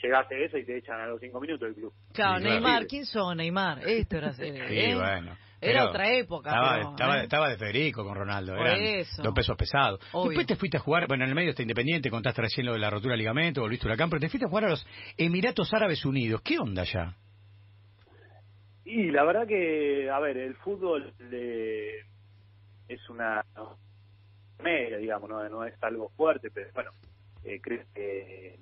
llegase 0.01 0.45
eso 0.45 0.57
y 0.57 0.65
te 0.65 0.77
echan 0.77 0.99
a 0.99 1.07
los 1.07 1.19
cinco 1.19 1.41
minutos 1.41 1.67
del 1.67 1.75
club. 1.75 1.93
Claro, 2.13 2.37
Sí, 2.37 2.43
claro. 2.43 2.61
Neymar, 2.61 2.87
¿quién 2.87 3.05
son 3.05 3.37
Neymar? 3.37 3.85
Esto 3.87 4.17
era 4.17 4.31
Sí, 4.33 4.43
¿eh? 4.45 4.95
bueno. 4.95 5.35
Era 5.61 5.79
Pero 5.81 5.89
otra 5.89 6.13
época, 6.13 6.49
Estaba, 6.51 6.75
pero, 6.75 6.89
estaba, 6.91 7.17
¿eh? 7.19 7.23
estaba 7.23 7.49
de 7.49 7.57
Federico 7.57 8.03
con 8.05 8.15
Ronaldo. 8.15 8.55
Por 8.55 8.67
Eran 8.67 8.81
eso. 8.81 9.23
los 9.23 9.33
pesos 9.33 9.57
pesados. 9.57 9.99
Obvio. 10.13 10.29
Después 10.29 10.47
te 10.47 10.55
fuiste 10.55 10.77
a 10.77 10.79
jugar, 10.79 11.07
bueno, 11.07 11.23
en 11.23 11.29
el 11.29 11.35
medio 11.35 11.49
está 11.49 11.63
Independiente, 11.63 12.09
contaste 12.09 12.41
recién 12.43 12.65
lo 12.65 12.73
de 12.73 12.79
la 12.79 12.89
rotura 12.89 13.13
de 13.13 13.17
ligamento, 13.17 13.61
volviste 13.61 13.85
a 13.87 13.89
Huracán, 13.89 14.09
pero 14.09 14.19
te 14.21 14.29
fuiste 14.29 14.45
a 14.45 14.49
jugar 14.49 14.65
a 14.65 14.69
los 14.69 14.85
Emiratos 15.17 15.73
Árabes 15.73 16.05
Unidos. 16.05 16.41
¿Qué 16.43 16.59
onda 16.59 16.83
ya? 16.83 17.15
Y 18.95 19.11
la 19.11 19.25
verdad 19.25 19.45
que, 19.45 20.09
a 20.09 20.21
ver, 20.21 20.37
el 20.37 20.55
fútbol 20.55 21.13
eh, 21.19 22.05
es 22.87 23.09
una 23.09 23.45
media, 24.63 24.95
digamos, 24.95 25.29
no, 25.29 25.49
no 25.49 25.65
es 25.65 25.73
algo 25.83 26.07
fuerte, 26.15 26.49
pero 26.49 26.69
bueno, 26.73 26.91
eh, 27.43 27.59
creo 27.61 27.83
que 27.93 28.57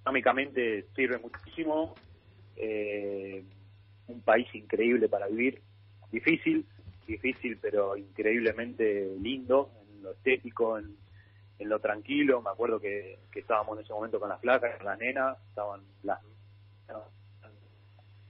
económicamente 0.00 0.84
sirve 0.94 1.16
muchísimo. 1.16 1.94
Eh, 2.56 3.42
un 4.08 4.20
país 4.20 4.54
increíble 4.54 5.08
para 5.08 5.28
vivir, 5.28 5.62
difícil, 6.12 6.66
difícil, 7.06 7.56
pero 7.56 7.96
increíblemente 7.96 9.16
lindo, 9.18 9.70
en 9.80 10.02
lo 10.02 10.10
estético, 10.12 10.78
en, 10.78 10.94
en 11.58 11.68
lo 11.70 11.78
tranquilo. 11.78 12.42
Me 12.42 12.50
acuerdo 12.50 12.78
que, 12.78 13.20
que 13.32 13.40
estábamos 13.40 13.78
en 13.78 13.84
ese 13.84 13.94
momento 13.94 14.20
con 14.20 14.28
las 14.28 14.40
placas, 14.40 14.76
con 14.76 14.84
las 14.84 14.98
nenas, 14.98 15.38
estaban 15.48 15.80
las 16.02 16.20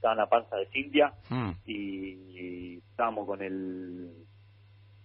estaban 0.01 0.17
en 0.17 0.23
la 0.23 0.29
panza 0.29 0.55
de 0.55 0.65
Cintia 0.67 1.13
Mm. 1.29 1.51
y 1.65 2.77
estábamos 2.89 3.27
con 3.27 3.41
el 3.43 4.11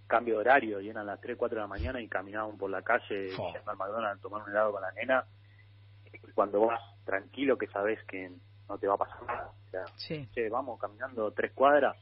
cambio 0.06 0.34
de 0.36 0.40
horario 0.40 0.80
y 0.80 0.88
eran 0.88 1.04
las 1.06 1.20
3, 1.20 1.36
4 1.36 1.56
de 1.56 1.62
la 1.62 1.66
mañana 1.68 2.00
y 2.00 2.08
caminábamos 2.08 2.56
por 2.58 2.70
la 2.70 2.80
calle 2.82 3.28
yendo 3.28 3.70
al 3.70 3.76
McDonald's 3.76 4.18
a 4.18 4.22
tomar 4.22 4.42
un 4.42 4.50
helado 4.50 4.72
con 4.72 4.80
la 4.82 4.92
nena 4.92 5.24
y 6.06 6.18
cuando 6.32 6.60
vas 6.66 6.80
tranquilo 7.04 7.58
que 7.58 7.66
sabes 7.66 8.02
que 8.04 8.30
no 8.68 8.78
te 8.78 8.86
va 8.86 8.94
a 8.94 8.98
pasar 8.98 9.22
nada 9.26 9.50
o 9.66 9.70
sea, 9.70 9.84
Sí. 9.96 10.26
che, 10.32 10.48
vamos 10.48 10.78
caminando 10.80 11.30
tres 11.32 11.52
cuadras 11.52 11.96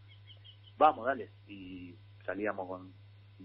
vamos 0.76 1.06
dale 1.06 1.30
y 1.48 1.94
salíamos 2.24 2.68
con 2.68 2.92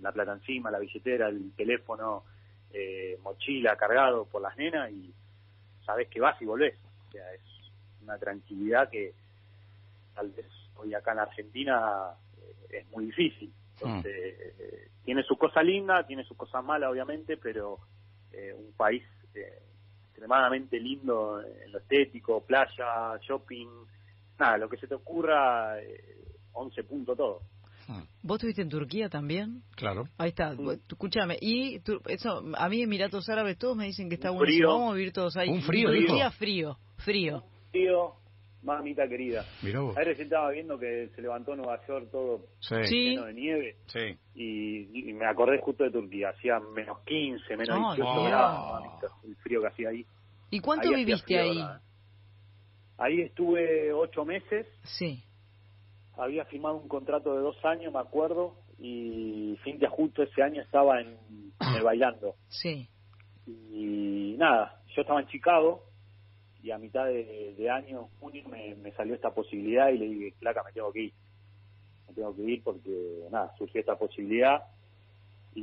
la 0.01 0.12
plata 0.12 0.34
encima 0.34 0.70
la 0.70 0.79
billetera 0.79 1.27
el 1.29 1.53
teléfono 1.56 2.24
eh, 2.72 3.18
mochila 3.24 3.75
cargado 3.77 4.25
por 4.25 4.41
las 4.41 4.56
nenas 4.58 4.91
y 4.91 5.12
sabes 5.86 6.08
que 6.10 6.20
vas 6.20 6.39
y 6.41 6.46
volvés 6.46 6.75
o 7.08 7.12
sea 7.12 7.34
es 7.34 7.41
una 8.03 8.18
tranquilidad 8.18 8.89
que 8.89 9.13
tal 10.20 10.32
vez 10.32 10.48
hoy 10.76 10.94
acá 10.94 11.14
en 11.14 11.20
Argentina 11.20 12.14
eh, 12.38 12.80
es 12.82 12.90
muy 12.92 13.06
difícil. 13.06 13.54
Entonces, 13.74 14.14
eh, 14.60 14.90
tiene 15.06 15.24
sus 15.24 15.38
cosas 15.38 15.64
lindas, 15.64 16.06
tiene 16.06 16.24
sus 16.26 16.36
cosas 16.36 16.64
malas, 16.64 16.92
obviamente, 16.92 17.38
pero 17.38 17.80
eh, 18.34 18.54
un 18.54 18.74
país 18.74 19.02
eh, 19.34 19.64
extremadamente 20.10 20.78
lindo 20.80 21.42
en 21.42 21.72
lo 21.72 21.80
estético, 21.80 22.44
playa, 22.46 23.18
shopping, 23.22 23.68
nada, 24.38 24.58
lo 24.58 24.68
que 24.70 24.76
se 24.78 24.88
te 24.88 24.96
ocurra, 24.96 25.82
eh, 25.82 26.26
11 26.52 26.84
puntos 26.84 27.16
todo. 27.16 27.40
Mm. 27.88 28.04
¿Vos 28.24 28.36
estuviste 28.36 28.62
en 28.62 28.70
Turquía 28.70 29.08
también? 29.10 29.64
Claro. 29.76 30.10
Ahí 30.18 30.30
está, 30.30 30.54
Mm. 30.54 30.72
Escúchame, 30.72 31.38
y 31.40 31.80
tu- 31.80 32.02
eso, 32.08 32.44
a 32.58 32.68
mí 32.70 32.82
Emiratos 32.82 33.30
Árabes 33.30 33.58
todos 33.58 33.78
me 33.78 33.86
dicen 33.86 34.10
que 34.10 34.16
está 34.16 34.32
Un 34.32 34.38
buenísimo, 34.40 34.68
frío. 34.68 34.78
vamos 34.78 34.92
a 34.92 34.96
vivir 34.98 35.14
todos 35.14 35.38
ahí. 35.38 35.50
Un 35.50 35.62
frío, 35.62 35.88
Turquía 35.90 36.26
dijo. 36.26 36.32
frío, 36.38 36.78
frío. 36.98 37.44
Tío, 37.72 38.16
mamita 38.63 39.08
querida. 39.08 39.46
Mirá 39.62 39.80
vos. 39.82 39.96
Ayer 39.98 40.08
recién 40.10 40.25
estaba 40.28 40.50
viendo 40.51 40.78
que 40.78 41.10
se 41.16 41.22
levantó 41.22 41.56
Nueva 41.56 41.80
York 41.88 42.10
todo 42.12 42.46
Sí. 42.60 42.75
Lleno 43.12 43.25
de 43.25 43.34
nieve. 43.34 43.75
Sí. 43.88 44.18
y, 44.36 45.10
y 45.10 45.13
me 45.13 45.25
acordé 45.25 45.60
justo 45.60 45.84
de 45.84 45.92
Turquía, 45.92 46.30
hacía 46.30 46.60
menos 46.60 47.00
15, 47.06 47.58
menos 47.58 47.70
Ay, 47.75 47.96
18 47.96 47.96
Dios. 47.96 48.28
grados, 48.28 48.82
mamita, 48.82 49.08
el 49.25 49.36
frío 49.38 49.62
que 49.62 49.68
hacía 49.68 49.89
ahí. 49.89 50.06
¿Y 50.51 50.60
cuánto 50.60 50.89
Ahí 50.89 50.96
viviste 50.96 51.25
frío, 51.25 51.42
ahí? 51.42 51.58
¿verdad? 51.58 51.82
Ahí 52.98 53.22
estuve 53.22 53.94
ocho 53.94 54.25
meses, 54.25 54.68
Sí, 54.84 55.24
había 56.18 56.44
firmado 56.46 56.75
un 56.75 56.88
contrato 56.89 57.34
de 57.34 57.42
dos 57.42 57.56
años, 57.63 57.94
me 57.94 58.00
acuerdo, 58.00 58.56
y 58.78 59.58
Cintia 59.63 59.89
justo 59.89 60.22
ese 60.24 60.42
año 60.44 60.62
estaba 60.62 61.00
en, 61.00 61.18
en 61.62 61.75
el 61.78 61.84
bailando. 61.84 62.36
sí. 62.50 62.88
Y 63.48 64.36
nada, 64.38 64.80
yo 64.96 65.01
estaba 65.01 65.22
en 65.22 65.28
Chicago 65.28 65.84
y 66.62 66.72
a 66.72 66.78
mitad 66.78 67.06
de, 67.06 67.56
de 67.58 67.70
año, 67.70 68.10
junio, 68.20 68.44
me, 68.50 68.92
salió 68.94 69.16
esta 69.16 69.32
posibilidad 69.32 69.89
y 69.89 69.98
le 69.98 70.06
dije, 70.06 70.36
placa, 70.39 70.63
me 70.63 70.72
tengo 70.72 70.92
que 70.92 71.04
ir. 71.04 71.13
Me 72.08 72.13
tengo 72.13 72.36
que 72.36 72.42
ir 72.42 72.63
porque, 72.63 73.28
nada, 73.32 73.54
surgió 73.58 73.80
esta 73.80 73.98
posibilidad 73.98 74.63
y 75.56 75.62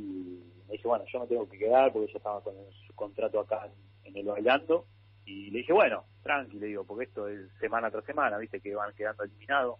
me 0.67 0.73
dice, 0.73 0.87
bueno, 0.87 1.05
yo 1.11 1.19
me 1.19 1.27
tengo 1.27 1.47
que 1.47 1.59
quedar 1.59 1.91
porque 1.93 2.11
yo 2.11 2.17
estaba 2.17 2.41
con 2.41 2.55
su 2.85 2.93
contrato 2.95 3.39
acá 3.39 3.69
en, 4.03 4.17
el 4.17 4.25
bailando. 4.25 4.85
Y 5.25 5.51
le 5.51 5.59
dije, 5.59 5.73
bueno, 5.73 6.05
tranqui, 6.23 6.57
le 6.57 6.67
digo, 6.67 6.83
porque 6.85 7.03
esto 7.05 7.27
es 7.27 7.51
semana 7.59 7.91
tras 7.91 8.05
semana, 8.05 8.37
viste 8.37 8.59
que 8.59 8.73
van 8.73 8.93
quedando 8.95 9.23
eliminados. 9.23 9.79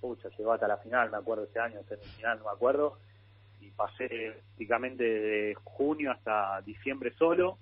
Pucha, 0.00 0.28
llegó 0.30 0.52
hasta 0.52 0.68
la 0.68 0.76
final, 0.78 1.10
me 1.10 1.16
acuerdo 1.16 1.44
ese 1.44 1.58
año, 1.58 1.82
semifinal, 1.88 2.38
no 2.38 2.44
me 2.44 2.50
acuerdo. 2.50 2.98
Y 3.60 3.70
pasé 3.70 4.08
prácticamente 4.08 5.04
de 5.04 5.54
junio 5.62 6.12
hasta 6.12 6.60
diciembre 6.62 7.12
solo 7.18 7.58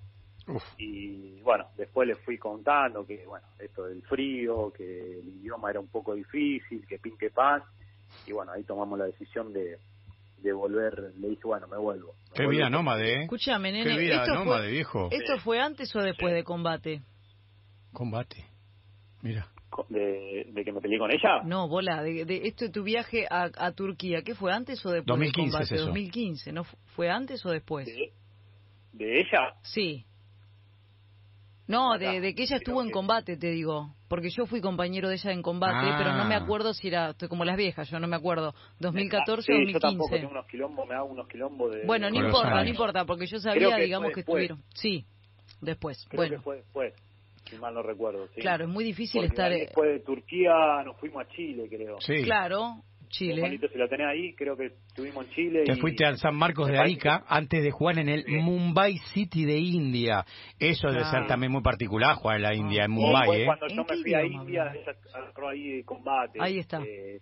Uf. 0.48 0.62
y 0.78 1.40
bueno, 1.42 1.66
después 1.76 2.08
le 2.08 2.16
fui 2.16 2.36
contando 2.38 3.06
que, 3.06 3.24
bueno, 3.26 3.46
esto 3.58 3.84
del 3.84 4.02
frío, 4.02 4.72
que 4.72 5.20
el 5.20 5.28
idioma 5.28 5.70
era 5.70 5.78
un 5.80 5.88
poco 5.88 6.14
difícil, 6.14 6.84
que 6.86 6.98
pin 6.98 7.16
que 7.16 7.30
pan, 7.30 7.62
y 8.26 8.32
bueno, 8.32 8.52
ahí 8.52 8.64
tomamos 8.64 8.98
la 8.98 9.04
decisión 9.06 9.52
de, 9.52 9.78
de 10.38 10.52
volver, 10.52 11.12
le 11.18 11.28
dije, 11.28 11.42
bueno, 11.44 11.68
me 11.68 11.76
vuelvo. 11.78 12.14
Me 12.30 12.34
Qué 12.34 12.42
vuelvo. 12.44 12.50
vida 12.58 12.70
nómade, 12.70 13.12
¿eh? 13.14 13.22
Escúchame, 13.22 13.72
Qué 13.84 13.96
vida 13.96 14.22
¿esto 14.22 14.34
nómade, 14.34 14.64
fue, 14.64 14.72
viejo. 14.72 15.08
¿esto 15.12 15.38
fue 15.38 15.60
antes 15.60 15.94
o 15.94 16.00
después 16.00 16.32
Sí. 16.32 16.36
de 16.36 16.44
combate? 16.44 17.02
Combate. 17.92 18.44
Mira. 19.22 19.46
De, 19.88 20.46
de 20.52 20.64
que 20.64 20.72
me 20.72 20.80
peleé 20.80 20.98
con 20.98 21.10
ella. 21.10 21.42
No, 21.44 21.66
bola, 21.68 22.02
de, 22.02 22.24
de 22.26 22.46
esto 22.46 22.66
de 22.66 22.70
tu 22.72 22.82
viaje 22.82 23.26
a, 23.30 23.48
a 23.56 23.72
Turquía, 23.72 24.22
¿qué 24.22 24.34
fue 24.34 24.52
antes 24.52 24.84
o 24.84 24.90
después 24.90 25.06
2015 25.06 25.42
del 25.44 25.50
combate? 25.52 25.64
es 25.64 25.72
eso. 25.80 25.86
2015, 25.86 26.52
¿no? 26.52 26.64
fu- 26.64 26.76
¿Fue 26.94 27.08
antes 27.08 27.46
o 27.46 27.50
después? 27.50 27.86
De, 27.86 28.12
de 28.92 29.20
ella. 29.20 29.54
Sí. 29.62 30.04
No, 31.72 31.98
de, 31.98 32.20
de 32.20 32.34
que 32.34 32.42
ella 32.42 32.56
estuvo 32.56 32.82
en 32.82 32.90
combate, 32.90 33.36
te 33.36 33.50
digo. 33.50 33.94
Porque 34.08 34.28
yo 34.30 34.44
fui 34.46 34.60
compañero 34.60 35.08
de 35.08 35.14
ella 35.14 35.32
en 35.32 35.40
combate, 35.42 35.88
Ah. 35.90 35.94
pero 35.98 36.12
no 36.12 36.24
me 36.26 36.34
acuerdo 36.34 36.74
si 36.74 36.88
era 36.88 37.10
estoy 37.10 37.28
como 37.28 37.44
las 37.44 37.56
viejas, 37.56 37.88
yo 37.90 37.98
no 37.98 38.06
me 38.06 38.16
acuerdo. 38.16 38.54
2014 38.78 39.42
Sí, 39.46 39.52
o 39.52 39.70
Yo 39.70 39.80
tampoco 39.80 40.10
2015. 40.10 40.16
tengo 40.18 40.30
unos 40.32 40.46
quilombos, 40.46 40.86
me 40.88 40.94
hago 40.94 41.06
unos 41.06 41.26
quilombos 41.28 41.72
de... 41.74 41.86
Bueno, 41.86 42.10
no 42.10 42.16
importa, 42.26 42.62
no 42.62 42.68
importa, 42.68 43.04
porque 43.06 43.26
yo 43.26 43.38
sabía, 43.38 43.76
que 43.76 43.84
digamos, 43.84 44.10
que 44.10 44.16
después. 44.16 44.42
estuvieron. 44.44 44.62
Sí, 44.74 45.06
después. 45.60 46.04
Creo 46.08 46.18
bueno, 46.20 46.36
que 46.36 46.42
fue 46.42 46.56
después, 46.56 46.94
si 47.48 47.56
mal 47.56 47.72
no 47.74 47.82
recuerdo. 47.82 48.26
sí. 48.34 48.40
claro, 48.42 48.64
es 48.64 48.70
muy 48.70 48.84
difícil 48.84 49.22
Porque 49.22 49.32
estar. 49.34 49.50
Después 49.50 49.90
de 49.92 50.00
Turquía 50.00 50.52
nos 50.84 50.96
fuimos 50.98 51.24
a 51.24 51.28
Chile, 51.28 51.68
creo. 51.70 51.96
Sí. 52.00 52.22
Claro, 52.24 52.82
Chile. 53.12 53.40
Bonito 53.42 53.68
si 53.68 53.78
lo 53.78 53.88
tenés 53.88 54.08
ahí, 54.08 54.34
creo 54.34 54.56
que 54.56 54.66
estuvimos 54.88 55.24
en 55.26 55.30
Chile. 55.32 55.62
Te 55.64 55.72
y- 55.74 55.80
fuiste 55.80 56.04
al 56.04 56.16
San 56.18 56.34
Marcos 56.34 56.66
de 56.68 56.78
Arica 56.78 57.22
antes 57.28 57.62
de 57.62 57.70
jugar 57.70 57.98
en 58.00 58.08
el 58.08 58.24
Sí. 58.24 58.32
Mumbai 58.32 58.98
City 59.14 59.44
de 59.44 59.58
India. 59.58 60.24
Eso 60.58 60.88
debe 60.88 61.04
ser 61.04 61.10
Claro. 61.10 61.26
también 61.28 61.52
muy 61.52 61.62
particular 61.62 62.16
jugar 62.16 62.36
en 62.38 62.42
la 62.42 62.54
India, 62.54 62.84
en 62.86 62.90
Sí, 62.90 62.96
Mumbai, 63.00 63.42
¿eh? 63.42 63.46
cuando 63.46 63.66
¿En 63.68 63.76
yo 63.76 63.84
me 63.88 63.96
fui 64.02 64.14
a 64.14 64.24
India, 64.24 64.72
ella 64.74 64.96
agarró 65.14 65.48
ahí 65.50 65.68
de 65.76 65.84
combate. 65.84 66.38
Ahí 66.42 66.58
está. 66.58 66.82
Eh, 66.82 67.20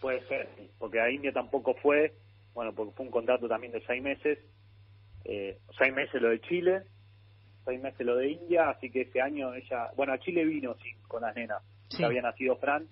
puede 0.00 0.20
ser, 0.28 0.48
sí, 0.58 0.68
porque 0.78 1.00
a 1.00 1.10
India 1.10 1.32
tampoco 1.32 1.74
fue, 1.82 2.12
bueno, 2.54 2.74
porque 2.74 2.92
fue 2.94 3.06
un 3.06 3.12
contrato 3.12 3.48
también 3.48 3.72
de 3.72 3.80
seis 3.86 4.02
meses, 4.02 4.38
eh, 5.24 5.56
seis 5.78 5.94
meses 5.94 6.20
lo 6.20 6.28
de 6.30 6.40
Chile, 6.42 6.82
seis 7.64 7.80
meses 7.80 8.04
lo 8.04 8.16
de 8.16 8.30
India, 8.32 8.70
así 8.70 8.90
que 8.90 9.02
ese 9.02 9.20
año 9.20 9.54
ella, 9.54 9.88
bueno, 9.96 10.12
a 10.12 10.18
Chile 10.18 10.44
vino 10.44 10.74
sí, 10.82 10.90
con 11.06 11.22
las 11.22 11.34
nenas, 11.36 11.62
Sí. 11.88 11.98
que 11.98 12.04
había 12.04 12.22
nacido 12.22 12.56
Fran, 12.56 12.86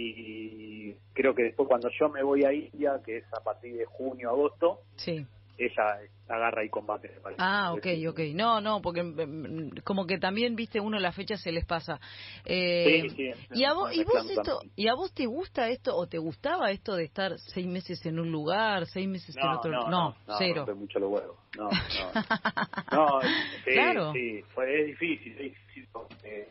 y 0.00 0.94
creo 1.12 1.34
que 1.34 1.42
después 1.44 1.68
cuando 1.68 1.88
yo 1.98 2.08
me 2.08 2.22
voy 2.22 2.44
a 2.44 2.52
India, 2.52 3.00
que 3.04 3.18
es 3.18 3.24
a 3.32 3.42
partir 3.42 3.76
de 3.76 3.84
junio, 3.84 4.30
agosto, 4.30 4.80
Sí. 4.96 5.26
ella 5.58 5.98
agarra 6.28 6.62
y 6.64 6.68
combate. 6.68 7.08
me 7.08 7.20
parece. 7.20 7.42
Ah, 7.42 7.72
ok, 7.72 7.86
ok. 8.10 8.20
No, 8.34 8.60
no, 8.60 8.80
porque 8.80 9.02
mm, 9.02 9.80
como 9.82 10.06
que 10.06 10.18
también, 10.18 10.54
viste, 10.54 10.78
uno 10.78 10.98
las 11.00 11.16
fechas 11.16 11.40
se 11.42 11.50
les 11.50 11.64
pasa. 11.64 11.98
Eh, 12.44 13.06
Sí, 13.08 13.16
sí, 13.16 13.30
y, 13.54 13.64
a 13.64 13.72
vos, 13.72 13.92
y, 13.92 14.04
vos 14.04 14.30
esto. 14.30 14.60
¿Y 14.76 14.86
a 14.88 14.94
vos 14.94 15.12
te 15.12 15.26
gusta 15.26 15.68
esto 15.68 15.96
o 15.96 16.06
te 16.06 16.18
gustaba 16.18 16.70
esto 16.70 16.94
de 16.94 17.04
estar 17.04 17.38
seis 17.38 17.66
meses 17.66 18.04
en 18.06 18.20
un 18.20 18.30
lugar, 18.30 18.86
seis 18.86 19.08
meses 19.08 19.34
en 19.36 19.48
otro 19.48 19.70
no, 19.72 19.88
No, 19.88 20.16
no, 20.26 20.38
cero. 20.38 20.64
rompe 20.66 20.74
mucho 20.74 20.98
los 21.00 21.10
huevos. 21.10 21.36
No, 21.56 21.64
no. 21.70 21.70
No, 22.92 23.20
sí, 23.64 23.72
Claro. 23.72 24.12
sí, 24.12 24.42
fue 24.54 24.80
es 24.80 24.86
difícil, 24.88 25.32
es 25.32 25.38
difícil 25.38 25.88
porque, 25.92 26.48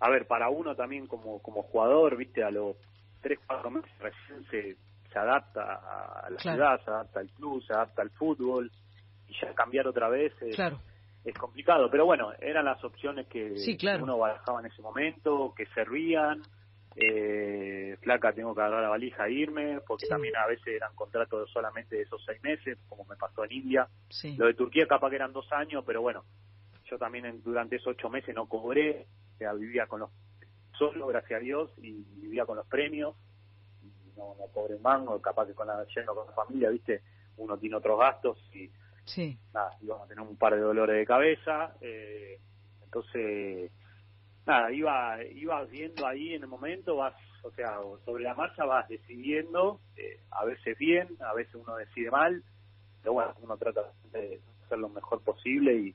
a 0.00 0.10
ver, 0.10 0.26
para 0.26 0.48
uno 0.48 0.74
también 0.74 1.06
como 1.06 1.40
como 1.42 1.62
jugador, 1.62 2.16
viste, 2.16 2.42
a 2.44 2.50
los 2.50 2.76
tres, 3.20 3.38
cuatro 3.46 3.70
meses 3.70 3.90
recién 3.98 4.44
se, 4.50 4.76
se 5.12 5.18
adapta 5.18 5.62
a 6.24 6.30
la 6.30 6.36
Claro. 6.36 6.56
ciudad, 6.56 6.80
se 6.84 6.90
adapta 6.90 7.20
al 7.20 7.30
club, 7.30 7.62
se 7.64 7.72
adapta 7.72 8.02
al 8.02 8.10
fútbol, 8.10 8.70
y 9.26 9.34
ya 9.40 9.52
cambiar 9.54 9.86
otra 9.88 10.08
vez 10.08 10.32
es, 10.42 10.54
Claro. 10.54 10.78
es 11.24 11.34
complicado. 11.36 11.90
Pero 11.90 12.04
bueno, 12.06 12.32
eran 12.40 12.64
las 12.64 12.82
opciones 12.84 13.26
que 13.26 13.56
Sí, 13.58 13.76
claro. 13.76 14.04
uno 14.04 14.18
barajaba 14.18 14.60
en 14.60 14.66
ese 14.66 14.80
momento, 14.82 15.52
que 15.56 15.66
servían. 15.74 16.42
Eh, 17.00 17.96
flaca, 18.02 18.32
tengo 18.32 18.54
que 18.54 18.60
agarrar 18.60 18.82
la 18.82 18.88
valija 18.88 19.26
e 19.28 19.32
irme, 19.32 19.80
porque 19.86 20.06
Sí. 20.06 20.10
también 20.10 20.34
a 20.36 20.46
veces 20.48 20.66
eran 20.66 20.92
contratos 20.96 21.48
solamente 21.52 21.94
de 21.94 22.02
esos 22.02 22.20
seis 22.24 22.42
meses, 22.42 22.76
como 22.88 23.04
me 23.04 23.14
pasó 23.14 23.44
en 23.44 23.52
India. 23.52 23.86
Sí. 24.08 24.34
Lo 24.36 24.46
de 24.46 24.54
Turquía 24.54 24.86
capaz 24.88 25.10
que 25.10 25.16
eran 25.16 25.32
dos 25.32 25.46
años, 25.52 25.84
pero 25.86 26.02
bueno, 26.02 26.24
yo 26.90 26.98
también 26.98 27.26
en- 27.26 27.42
durante 27.42 27.76
esos 27.76 27.88
ocho 27.88 28.08
meses 28.10 28.34
no 28.34 28.46
cobré, 28.48 29.06
o 29.34 29.38
sea, 29.38 29.52
vivía 29.52 29.86
con 29.86 30.00
los 30.00 30.10
solo, 30.78 31.06
gracias 31.08 31.40
a 31.40 31.42
Dios, 31.42 31.70
y 31.78 31.92
vivía 32.20 32.46
con 32.46 32.56
los 32.56 32.66
premios, 32.66 33.16
no, 34.16 34.34
no 34.38 34.46
cobré 34.52 34.74
un 34.76 34.82
mango, 34.82 35.20
capaz 35.20 35.46
que 35.46 35.54
con 35.54 35.66
la, 35.66 35.84
yendo 35.94 36.14
con 36.14 36.26
la 36.26 36.32
familia, 36.32 36.70
viste, 36.70 37.02
uno 37.36 37.56
tiene 37.58 37.76
otros 37.76 37.98
gastos 37.98 38.38
y 38.54 38.70
Sí. 39.04 39.38
nada, 39.54 39.76
íbamos 39.80 40.04
a 40.04 40.08
tener 40.08 40.22
un 40.22 40.36
par 40.36 40.54
de 40.54 40.60
dolores 40.60 40.96
de 40.96 41.06
cabeza, 41.06 41.74
eh, 41.80 42.38
entonces, 42.84 43.70
nada, 44.46 44.70
iba, 44.72 45.22
iba 45.24 45.64
viendo 45.64 46.06
ahí 46.06 46.34
en 46.34 46.42
el 46.42 46.48
momento, 46.48 46.96
vas, 46.96 47.14
o 47.42 47.50
sea, 47.52 47.78
sobre 48.04 48.22
la 48.24 48.34
marcha 48.34 48.64
vas 48.64 48.88
decidiendo, 48.88 49.80
eh, 49.96 50.20
a 50.30 50.44
veces 50.44 50.76
bien, 50.78 51.08
a 51.20 51.32
veces 51.34 51.54
uno 51.54 51.76
decide 51.76 52.10
mal, 52.10 52.42
pero 53.02 53.14
bueno, 53.14 53.34
uno 53.40 53.56
trata 53.56 53.92
de 54.12 54.40
hacer 54.64 54.78
lo 54.78 54.88
mejor 54.88 55.22
posible 55.22 55.74
y, 55.74 55.94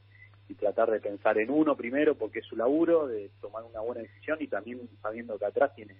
y 0.53 0.55
tratar 0.55 0.89
de 0.91 1.00
pensar 1.00 1.38
en 1.39 1.50
uno 1.50 1.75
primero, 1.75 2.15
porque 2.15 2.39
es 2.39 2.45
su 2.45 2.55
laburo, 2.55 3.07
de 3.07 3.29
tomar 3.41 3.63
una 3.63 3.81
buena 3.81 4.01
decisión 4.01 4.38
y 4.39 4.48
también 4.48 4.79
sabiendo 5.01 5.38
que 5.38 5.45
atrás 5.45 5.74
tiene, 5.75 5.95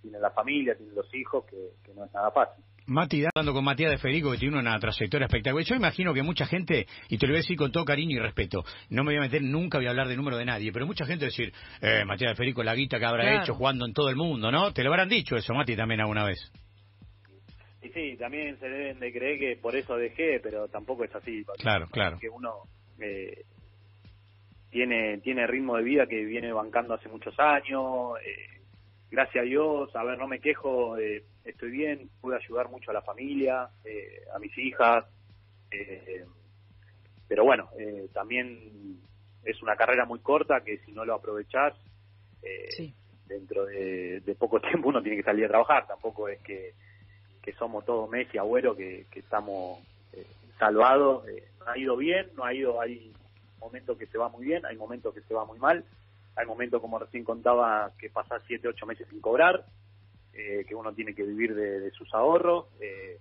tiene 0.00 0.18
la 0.20 0.30
familia, 0.30 0.76
tiene 0.76 0.92
los 0.92 1.12
hijos, 1.14 1.44
que, 1.46 1.56
que 1.84 1.92
no 1.94 2.04
es 2.04 2.12
nada 2.12 2.30
fácil. 2.30 2.64
Mati, 2.86 3.22
hablando 3.26 3.52
con 3.52 3.64
Matías 3.64 3.90
de 3.90 3.98
Federico, 3.98 4.30
que 4.32 4.38
tiene 4.38 4.58
una 4.58 4.78
trayectoria 4.78 5.26
espectacular. 5.26 5.62
Yo 5.66 5.74
imagino 5.74 6.14
que 6.14 6.22
mucha 6.22 6.46
gente, 6.46 6.86
y 7.10 7.18
te 7.18 7.26
lo 7.26 7.32
voy 7.32 7.38
a 7.38 7.42
decir 7.42 7.56
con 7.58 7.70
todo 7.70 7.84
cariño 7.84 8.16
y 8.16 8.18
respeto, 8.20 8.64
no 8.88 9.04
me 9.04 9.10
voy 9.12 9.18
a 9.18 9.20
meter, 9.20 9.42
nunca 9.42 9.76
voy 9.76 9.88
a 9.88 9.90
hablar 9.90 10.08
de 10.08 10.16
número 10.16 10.38
de 10.38 10.46
nadie, 10.46 10.72
pero 10.72 10.86
mucha 10.86 11.04
gente 11.04 11.26
va 11.26 11.28
a 11.28 11.34
decir, 11.36 11.52
eh, 11.82 12.04
Matías 12.06 12.30
de 12.30 12.36
Federico, 12.36 12.62
la 12.62 12.74
guita 12.74 12.98
que 12.98 13.04
habrá 13.04 13.24
Claro. 13.24 13.42
hecho 13.42 13.54
jugando 13.54 13.84
en 13.84 13.92
todo 13.92 14.08
el 14.08 14.16
mundo, 14.16 14.50
¿no? 14.50 14.72
Te 14.72 14.82
lo 14.84 14.90
habrán 14.90 15.10
dicho 15.10 15.36
eso, 15.36 15.52
Mati, 15.52 15.76
también 15.76 16.00
alguna 16.00 16.24
vez. 16.24 16.38
Y 17.82 17.90
sí, 17.90 18.16
también 18.18 18.58
se 18.58 18.68
deben 18.68 18.98
de 19.00 19.12
creer 19.12 19.38
que 19.38 19.56
por 19.60 19.76
eso 19.76 19.94
dejé, 19.96 20.40
pero 20.42 20.66
tampoco 20.68 21.04
es 21.04 21.14
así. 21.14 21.42
porque 21.44 21.62
Claro, 21.62 21.86
claro. 21.90 22.18
Que 22.18 22.28
uno 22.30 22.62
eh, 23.00 23.44
tiene 24.70 25.18
tiene 25.18 25.46
ritmo 25.46 25.76
de 25.76 25.82
vida 25.82 26.06
que 26.06 26.24
viene 26.24 26.52
bancando 26.52 26.94
hace 26.94 27.08
muchos 27.08 27.38
años. 27.38 28.18
eh, 28.24 28.60
gracias 29.10 29.42
a 29.42 29.46
Dios, 29.46 29.94
a 29.96 30.04
ver, 30.04 30.18
no 30.18 30.28
me 30.28 30.40
quejo, 30.40 30.98
eh, 30.98 31.24
estoy 31.44 31.70
bien, 31.70 32.10
pude 32.20 32.36
ayudar 32.36 32.68
mucho 32.68 32.90
a 32.90 32.94
la 32.94 33.02
familia, 33.02 33.68
eh, 33.84 34.22
a 34.34 34.38
mis 34.38 34.56
hijas. 34.58 35.04
eh, 35.70 36.24
pero 37.28 37.44
bueno, 37.44 37.68
eh, 37.78 38.08
también 38.14 38.98
es 39.44 39.62
una 39.62 39.76
carrera 39.76 40.04
muy 40.06 40.18
corta 40.20 40.62
que 40.62 40.78
si 40.78 40.92
no 40.92 41.04
lo 41.04 41.14
aprovechás, 41.14 41.74
eh, 42.42 42.68
Sí. 42.70 42.94
dentro 43.26 43.66
de, 43.66 44.20
de 44.20 44.34
poco 44.34 44.60
tiempo 44.60 44.88
uno 44.88 45.02
tiene 45.02 45.18
que 45.18 45.22
salir 45.24 45.44
a 45.44 45.48
trabajar. 45.48 45.86
Tampoco 45.86 46.28
es 46.28 46.38
que, 46.40 46.72
que 47.42 47.52
somos 47.54 47.84
todos 47.84 48.08
Messi, 48.08 48.38
Agüero, 48.38 48.74
que, 48.76 49.06
que 49.10 49.20
estamos 49.20 49.78
eh, 50.14 50.24
salvados. 50.58 51.24
No 51.60 51.70
ha 51.72 51.76
ido 51.78 51.96
bien, 51.96 52.28
no 52.34 52.44
ha 52.44 52.54
ido, 52.54 52.80
hay 52.80 53.12
momentos 53.58 53.96
que 53.98 54.06
se 54.06 54.18
va 54.18 54.28
muy 54.28 54.44
bien, 54.46 54.64
hay 54.66 54.76
momentos 54.76 55.14
que 55.14 55.22
se 55.22 55.34
va 55.34 55.44
muy 55.44 55.58
mal. 55.58 55.84
Hay 56.36 56.46
momentos, 56.46 56.80
como 56.80 56.98
recién 57.00 57.24
contaba, 57.24 57.90
que 57.98 58.10
pasás 58.10 58.42
siete, 58.46 58.68
ocho 58.68 58.86
meses 58.86 59.08
sin 59.10 59.20
cobrar, 59.20 59.64
eh, 60.32 60.64
que 60.68 60.74
uno 60.74 60.92
tiene 60.92 61.12
que 61.14 61.24
vivir 61.24 61.54
de, 61.54 61.80
de 61.80 61.90
sus 61.90 62.12
ahorros. 62.14 62.66
eh, 62.80 63.18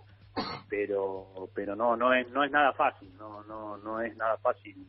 pero 0.69 1.49
pero 1.55 1.75
no 1.75 1.95
no 1.95 2.13
es 2.13 2.29
no 2.29 2.43
es 2.43 2.51
nada 2.51 2.71
fácil 2.73 3.09
no 3.17 3.43
no 3.45 3.77
no 3.77 4.01
es 4.01 4.15
nada 4.17 4.37
fácil 4.37 4.85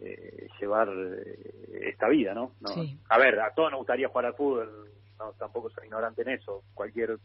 eh, 0.00 0.46
llevar 0.60 0.88
eh, 0.88 1.88
esta 1.90 2.08
vida 2.08 2.32
no, 2.34 2.52
no 2.60 2.68
Sí. 2.68 2.96
a 3.08 3.18
ver 3.18 3.40
a 3.40 3.52
todos 3.54 3.70
nos 3.72 3.78
gustaría 3.78 4.08
jugar 4.08 4.26
al 4.26 4.34
fútbol 4.34 4.88
no, 5.18 5.32
tampoco 5.32 5.70
soy 5.70 5.86
ignorante 5.86 6.22
en 6.22 6.28
eso 6.28 6.62
cualquier 6.74 7.18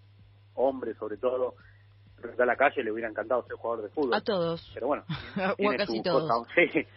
hombre 0.56 0.96
sobre 0.96 1.18
todo 1.18 1.56
a 2.40 2.46
la 2.46 2.56
calle 2.56 2.84
le 2.84 2.92
hubiera 2.92 3.10
encantado 3.10 3.44
ser 3.46 3.56
jugador 3.56 3.84
de 3.84 3.90
fútbol 3.90 4.14
A 4.16 4.22
todos. 4.22 4.72
pero 4.74 4.88
bueno 4.88 5.04
o 5.38 5.42
a 5.44 5.56
tiene 5.56 5.78
casi 5.78 5.98
su 5.98 6.04
todos. 6.04 6.32
cosa, 6.32 6.54
sí, 6.74 6.88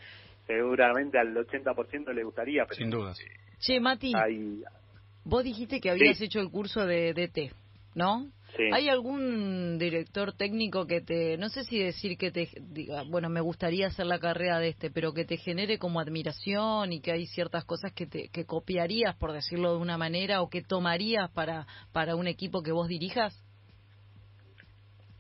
seguramente 0.47 1.19
al 1.19 1.35
80% 1.35 2.13
le 2.13 2.25
gustaría 2.25 2.65
pero 2.65 2.77
Sin 2.77 2.91
dudas. 2.91 3.19
Che, 3.59 3.79
Mati, 3.81 4.13
hay 4.15 4.63
vos 5.25 5.45
dijiste 5.45 5.81
que 5.81 5.91
habías 5.91 6.19
Sí. 6.19 6.25
hecho 6.25 6.41
el 6.41 6.51
curso 6.51 6.85
de 6.87 7.15
DT, 7.15 7.53
¿no? 7.95 8.27
sí. 8.57 8.65
¿Hay 8.73 8.89
algún 8.89 9.79
director 9.79 10.33
técnico 10.37 10.87
que 10.87 11.01
te, 11.01 11.37
no 11.39 11.49
sé 11.49 11.63
si 11.65 11.79
decir 11.79 12.19
que 12.19 12.31
te 12.33 12.49
diga, 12.61 13.05
bueno, 13.09 13.29
me 13.31 13.41
gustaría 13.41 13.87
hacer 13.87 14.07
la 14.07 14.19
carrera 14.19 14.59
de 14.59 14.69
este, 14.71 14.91
pero 14.91 15.13
que 15.15 15.25
te 15.25 15.37
genere 15.37 15.79
como 15.79 16.01
admiración 16.01 16.93
y 16.93 17.01
que 17.01 17.13
hay 17.13 17.27
ciertas 17.27 17.65
cosas 17.65 17.93
que 17.93 18.07
te 18.07 18.29
que 18.29 18.45
copiarías, 18.45 19.17
por 19.17 19.33
decirlo 19.33 19.73
de 19.73 19.79
una 19.79 19.97
manera, 19.97 20.43
o 20.43 20.51
que 20.51 20.63
tomarías 20.63 21.31
para 21.31 21.67
para 21.93 22.17
un 22.17 22.27
equipo 22.27 22.63
que 22.63 22.73
vos 22.73 22.89
dirijas? 22.89 23.33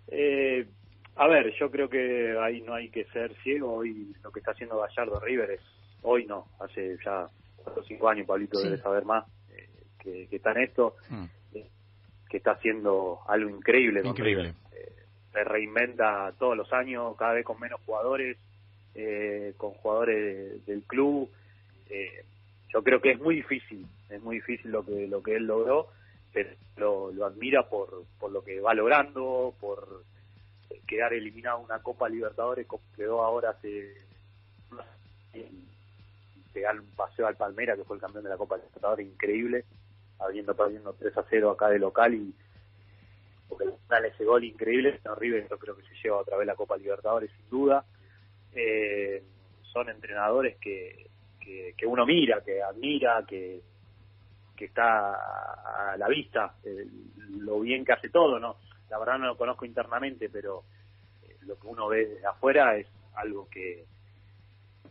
Eh, 0.09 0.67
a 1.16 1.27
ver, 1.29 1.53
yo 1.59 1.70
creo 1.70 1.88
que 1.88 2.37
ahí 2.40 2.61
no 2.62 2.75
hay 2.75 2.88
que 2.90 3.05
ser 3.07 3.35
ciego. 3.42 3.75
Hoy 3.75 4.14
lo 4.22 4.31
que 4.33 4.40
está 4.40 4.53
haciendo 4.53 4.79
Gallardo 4.79 5.20
River 5.20 5.51
es, 5.53 5.61
hoy 6.03 6.27
no, 6.27 6.46
hace 6.61 6.96
ya 7.05 7.29
cuatro 7.57 7.83
o 7.83 7.85
cinco 7.85 8.09
años, 8.09 8.27
Pablito 8.27 8.59
Sí. 8.59 8.64
debe 8.68 8.83
saber 8.83 9.05
más, 9.05 9.25
eh, 9.55 9.68
que, 9.98 10.27
que 10.29 10.37
está 10.37 10.53
en 10.53 10.62
esto, 10.62 10.96
Mm. 11.11 11.25
eh, 11.55 11.68
que 12.29 12.37
está 12.38 12.53
haciendo 12.53 13.20
algo 13.29 13.51
increíble. 13.51 14.01
Increíble. 14.05 14.55
Eh, 14.72 14.92
se 15.33 15.44
reinventa 15.44 16.33
todos 16.38 16.57
los 16.57 16.72
años, 16.72 17.14
cada 17.16 17.35
vez 17.35 17.44
con 17.44 17.61
menos 17.61 17.81
jugadores, 17.85 18.37
eh, 18.94 19.55
con 19.57 19.70
jugadores 19.72 20.64
de- 20.66 20.72
del 20.72 20.83
club. 20.85 21.31
Eh, 21.88 22.25
yo 22.72 22.83
creo 22.83 23.01
que 23.01 23.12
es 23.12 23.20
muy 23.20 23.37
difícil, 23.37 23.87
es 24.09 24.22
muy 24.22 24.37
difícil 24.37 24.70
lo 24.70 24.85
que 24.85 25.07
lo 25.07 25.22
que 25.22 25.37
él 25.37 25.46
logró, 25.46 25.88
pero 26.33 26.51
lo, 26.77 27.12
lo 27.12 27.27
admira 27.27 27.68
por, 27.68 28.05
por 28.18 28.33
lo 28.33 28.42
que 28.42 28.61
va 28.61 28.72
logrando, 28.75 29.55
por 29.61 30.03
quedar 30.87 31.13
eliminado 31.13 31.59
una 31.59 31.83
Copa 31.83 32.09
Libertadores, 32.09 32.67
como 32.67 32.83
quedó 32.97 33.23
ahora 33.23 33.51
hace 33.51 34.03
pegar 36.53 36.79
un 36.79 36.87
paseo 36.95 37.27
al 37.27 37.37
Palmera, 37.37 37.77
que 37.77 37.85
fue 37.85 37.97
el 37.97 38.03
campeón 38.03 38.25
de 38.25 38.31
la 38.31 38.37
Copa 38.37 38.57
Libertadores, 38.57 39.07
increíble, 39.07 39.65
habiendo 40.19 40.55
perdiendo 40.55 40.93
3 40.93 41.17
a 41.17 41.25
0 41.29 41.51
acá 41.51 41.69
de 41.69 41.79
local 41.79 42.15
y 42.15 42.35
porque 43.49 43.65
al 43.65 43.79
final 43.87 44.05
ese 44.07 44.25
gol 44.25 44.45
increíble, 44.45 44.99
River 45.19 45.47
yo 45.49 45.59
creo 45.59 45.77
que 45.77 45.83
se 45.83 45.95
lleva 46.03 46.19
otra 46.19 46.39
vez 46.39 46.47
la 46.47 46.55
Copa 46.55 46.77
Libertadores 46.79 47.31
sin 47.37 47.51
duda. 47.51 47.85
Eh, 48.55 49.23
son 49.73 49.91
entrenadores 49.91 50.57
que, 50.59 51.11
que, 51.39 51.75
que 51.77 51.87
uno 51.87 52.07
mira, 52.07 52.43
que 52.43 52.63
admira, 52.63 53.25
que, 53.29 53.61
que 54.57 54.65
está 54.67 55.93
a 55.93 55.97
la 55.99 56.09
vista, 56.09 56.55
eh, 56.65 56.87
lo 57.39 57.61
bien 57.61 57.85
que 57.85 57.93
hace 57.93 58.09
todo, 58.09 58.39
¿no? 58.39 58.57
La 58.93 58.99
verdad 58.99 59.19
no 59.19 59.27
lo 59.29 59.39
conozco 59.39 59.65
internamente, 59.65 60.29
pero 60.29 60.65
eh, 61.23 61.39
lo 61.47 61.59
que 61.59 61.67
uno 61.67 61.89
ve 61.89 62.05
desde 62.09 62.27
afuera 62.27 62.77
es 62.77 62.87
algo 63.15 63.49
que, 63.49 63.87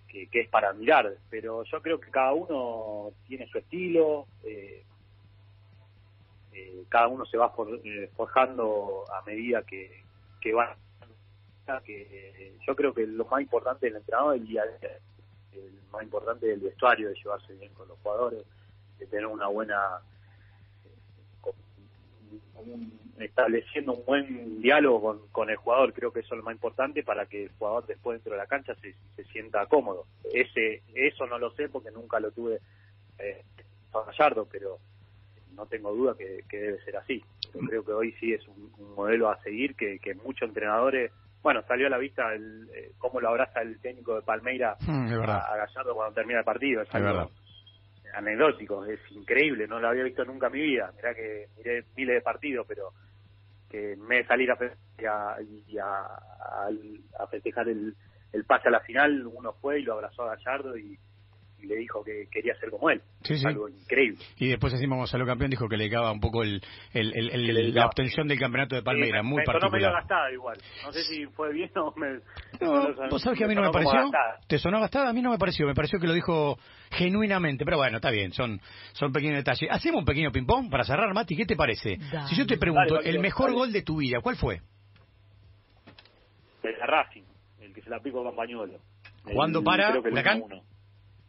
que, 0.08 0.28
es 0.32 0.50
para 0.50 0.70
admirar. 0.70 1.14
Pero 1.30 1.64
yo 1.64 1.82
creo 1.84 2.00
que 2.00 2.10
cada 2.10 2.34
uno 2.34 3.12
tiene 3.28 3.46
su 3.46 3.60
estilo. 3.60 4.26
Eh, 4.44 4.84
eh, 6.52 6.84
cada 6.90 7.10
uno 7.10 7.28
se 7.28 7.38
va 7.38 7.54
forjando 8.16 9.06
a 9.14 9.22
medida 9.22 9.62
que, 9.62 10.04
que 10.42 10.52
va 10.52 10.76
que 11.86 12.58
yo 12.68 12.76
creo 12.76 12.94
que 12.94 13.06
lo 13.06 13.26
más 13.26 13.40
importante 13.40 13.86
del 13.86 13.98
entrenador 13.98 14.36
es 14.36 14.42
el 14.42 14.48
día 14.48 14.64
el 15.54 15.80
más 15.90 16.04
importante 16.04 16.48
del 16.48 16.60
vestuario 16.60 17.08
de 17.08 17.16
llevarse 17.16 17.54
bien 17.54 17.74
con 17.76 17.88
los 17.88 17.98
jugadores 18.00 18.44
de 19.00 19.06
tener 19.06 19.28
una 19.28 19.48
buena 19.48 20.02
estableciendo 23.20 23.94
un 23.94 24.06
buen 24.06 24.62
diálogo 24.62 25.02
con, 25.02 25.28
con, 25.32 25.50
el 25.50 25.56
jugador 25.58 25.94
creo 25.94 26.12
que 26.12 26.22
eso 26.22 26.34
es 26.34 26.40
lo 26.40 26.44
más 26.44 26.56
importante 26.56 27.04
para 27.04 27.26
que 27.26 27.44
el 27.44 27.52
jugador 27.52 27.86
después 27.86 28.18
dentro 28.18 28.34
de 28.34 28.40
la 28.40 28.48
cancha 28.48 28.74
se, 28.76 28.96
se 29.16 29.24
sienta 29.26 29.66
cómodo 29.68 30.06
ese 30.34 30.82
eso 30.96 31.28
no 31.28 31.38
lo 31.38 31.52
sé 31.52 31.70
porque 31.70 31.92
nunca 31.92 32.20
lo 32.20 32.32
tuve 32.32 32.60
eh, 33.20 33.44
Gallardo 33.94 34.48
pero 34.52 34.80
no 35.56 35.66
tengo 35.66 35.94
duda 35.94 36.16
que, 36.18 36.44
debe 36.50 36.84
ser 36.84 36.98
así. 36.98 37.24
creo 37.68 37.84
que 37.84 37.92
hoy 37.92 38.12
sí 38.20 38.34
es 38.34 38.48
un, 38.48 38.72
modelo 38.96 39.30
a 39.30 39.42
seguir 39.42 39.76
que, 39.76 40.00
que, 40.00 40.14
muchos 40.16 40.48
entrenadores, 40.48 41.12
bueno, 41.42 41.62
salió 41.68 41.88
a 41.88 41.90
la 41.90 41.98
vista 41.98 42.34
el, 42.34 42.70
eh, 42.74 42.92
cómo 42.98 43.20
lo 43.20 43.30
abraza 43.30 43.62
el 43.62 43.80
técnico 43.80 44.16
de 44.16 44.22
Palmeira 44.22 44.76
mm, 44.86 45.14
a, 45.14 45.56
Gallardo 45.56 45.96
cuando 45.96 46.14
termina 46.14 46.40
el 46.40 46.46
partido. 46.46 46.82
Es, 46.82 46.94
algo 46.94 47.32
anecdótico, 48.14 48.86
es 48.86 49.00
increíble, 49.12 49.68
no 49.68 49.80
lo 49.80 49.88
había 49.88 50.04
visto 50.04 50.24
nunca 50.26 50.48
en 50.48 50.54
mi 50.54 50.62
vida. 50.62 50.92
Mirá 50.96 51.14
que 51.14 51.48
miré 51.58 51.86
miles 51.96 52.16
de 52.16 52.22
partidos, 52.22 52.66
pero 52.68 52.92
que 53.70 53.96
me 53.98 54.18
de 54.18 54.28
salir 54.28 54.52
a, 54.52 54.58
y 55.42 55.78
a, 55.78 56.04
a, 57.18 57.28
festejar 57.28 57.70
el, 57.70 57.96
el 58.34 58.44
pase 58.46 58.68
a 58.68 58.72
la 58.72 58.82
final, 58.82 59.26
uno 59.26 59.54
fue 59.54 59.80
y 59.80 59.84
lo 59.84 59.94
abrazó 59.94 60.24
a 60.24 60.36
Gallardo 60.36 60.78
y 60.78 61.00
y 61.62 61.68
le 61.68 61.76
dijo 61.76 62.04
que 62.04 62.28
quería 62.32 62.56
ser 62.56 62.70
como 62.70 62.90
él. 62.90 63.02
Algo 63.46 63.70
increíble. 63.70 64.18
Y 64.38 64.48
después 64.48 64.74
encima 64.74 64.96
Gonzalo 64.96 65.26
Campeón 65.26 65.52
dijo 65.52 65.68
que 65.70 65.78
le 65.78 65.90
daba 65.90 66.12
un 66.12 66.20
poco 66.20 66.44
el, 66.44 66.62
la 66.94 67.86
obtención 67.86 68.28
del 68.28 68.40
campeonato 68.40 68.76
de 68.76 68.84
Palmeiras, 68.84 69.24
muy 69.24 69.38
me 69.38 69.44
particular. 69.44 69.72
medio 69.72 69.94
gastada 69.94 70.32
igual. 70.32 70.58
No 70.84 70.92
sé 70.92 71.04
si 71.04 71.26
fue 71.28 71.54
bien 71.54 71.70
o 71.76 71.94
me... 71.96 72.20
No, 72.60 73.10
vos 73.10 73.22
sabés 73.22 73.38
que 73.38 73.46
a 73.46 73.48
mí 73.48 73.56
no 73.56 73.62
me 73.62 73.72
pareció. 73.72 74.10
¿Te 74.48 74.58
sonó 74.58 74.80
gastada? 74.80 75.10
A 75.10 75.14
mí 75.14 75.22
no 75.22 75.32
me 75.32 75.38
pareció. 75.38 75.66
Me 75.68 75.76
pareció 75.76 76.00
que 76.00 76.08
lo 76.08 76.14
dijo 76.14 76.58
genuinamente. 76.92 77.66
Pero 77.66 77.78
bueno, 77.78 77.98
está 77.98 78.12
bien, 78.12 78.32
son, 78.34 78.60
son 78.94 79.12
pequeños 79.12 79.38
detalles. 79.38 79.70
Hacemos 79.72 80.00
un 80.00 80.06
pequeño 80.06 80.32
ping-pong 80.32 80.70
para 80.70 80.84
cerrar, 80.84 81.14
Mati. 81.14 81.36
¿Qué 81.36 81.46
te 81.46 81.56
parece? 81.56 81.98
Si 82.28 82.36
yo 82.36 82.46
te 82.46 82.58
pregunto, 82.58 83.00
el 83.00 83.20
mejor 83.20 83.54
gol 83.54 83.72
de 83.72 83.82
tu 83.84 83.98
vida, 83.98 84.20
¿cuál 84.22 84.36
fue? 84.36 84.62
El 86.64 86.76
de 86.76 86.86
Racing, 86.86 87.24
el 87.60 87.74
que 87.74 87.82
se 87.82 87.90
la 87.90 88.00
picó 88.00 88.22
a 88.22 88.26
Campañuelo. 88.26 88.80
¿Cuándo 89.34 89.64
para 89.64 89.98
Huracán? 90.00 90.44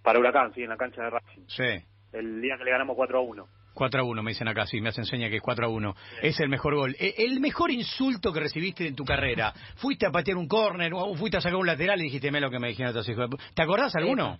Para 0.02 0.18
Huracán, 0.18 0.52
sí, 0.54 0.62
en 0.62 0.70
la 0.70 0.76
cancha 0.76 1.02
de 1.02 1.10
Racing. 1.10 1.42
Sí. 1.46 1.84
El 2.12 2.40
día 2.42 2.56
que 2.58 2.64
le 2.64 2.70
ganamos 2.70 2.96
4 2.96 3.18
a 3.18 3.20
1. 3.20 3.46
4 3.74 4.00
a 4.00 4.04
1, 4.04 4.22
me 4.22 4.32
dicen 4.32 4.48
acá, 4.48 4.66
sí, 4.66 4.80
me 4.80 4.90
hacen 4.90 5.06
seña 5.06 5.28
que 5.30 5.36
es 5.36 5.42
4 5.42 5.66
a 5.66 5.68
1. 5.68 5.94
Es 6.22 6.38
el 6.40 6.48
mejor 6.48 6.74
gol. 6.74 6.96
E, 6.98 7.14
el 7.18 7.40
mejor 7.40 7.70
insulto 7.70 8.32
que 8.32 8.40
recibiste 8.40 8.86
en 8.86 8.94
tu 8.94 9.04
carrera. 9.04 9.52
¿Fuiste 9.76 10.06
a 10.06 10.10
patear 10.10 10.36
un 10.36 10.48
córner 10.48 10.92
o 10.94 11.14
fuiste 11.14 11.38
a 11.38 11.40
sacar 11.40 11.56
un 11.56 11.66
lateral 11.66 12.00
y 12.00 12.04
dijiste, 12.04 12.30
me 12.30 12.40
lo 12.40 12.50
que 12.50 12.58
me 12.58 12.68
dijeron 12.68 12.90
estos 12.90 13.08
hijos 13.08 13.30
¿Te 13.54 13.62
acordás 13.62 13.94
alguno? 13.96 14.38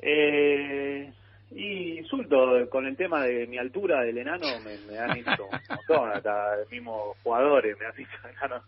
Eh, 0.00 1.12
y 1.50 1.98
insulto 1.98 2.68
con 2.70 2.86
el 2.86 2.96
tema 2.96 3.24
de 3.24 3.46
mi 3.46 3.58
altura 3.58 4.02
del 4.02 4.18
enano 4.18 4.46
me, 4.60 4.98
han 4.98 5.14
dicho 5.14 5.44
un 5.44 5.76
montón, 5.76 6.12
hasta 6.12 6.56
mismos 6.70 7.16
jugadores 7.22 7.76
me 7.78 7.86
han 7.86 7.96
dicho 7.96 8.10
enano 8.28 8.62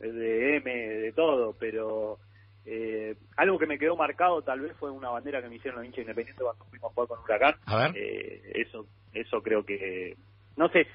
de 0.00 0.56
M, 0.56 0.72
de 0.72 1.12
todo, 1.12 1.54
pero 1.58 2.18
eh, 2.64 3.16
algo 3.36 3.58
que 3.58 3.66
me 3.66 3.78
quedó 3.78 3.96
marcado 3.96 4.42
tal 4.42 4.60
vez 4.60 4.72
fue 4.78 4.90
una 4.90 5.10
bandera 5.10 5.42
que 5.42 5.48
me 5.48 5.56
hicieron 5.56 5.80
los 5.80 5.86
hinchas 5.86 6.02
independientes 6.02 6.42
cuando 6.42 6.64
fuimos 6.66 6.90
a 6.90 6.94
jugar 6.94 7.08
con 7.08 7.18
Huracán. 7.20 7.94
Eh, 7.94 8.52
eso, 8.54 8.86
eso 9.12 9.42
creo 9.42 9.64
que, 9.64 10.16
no 10.56 10.68
sé, 10.68 10.86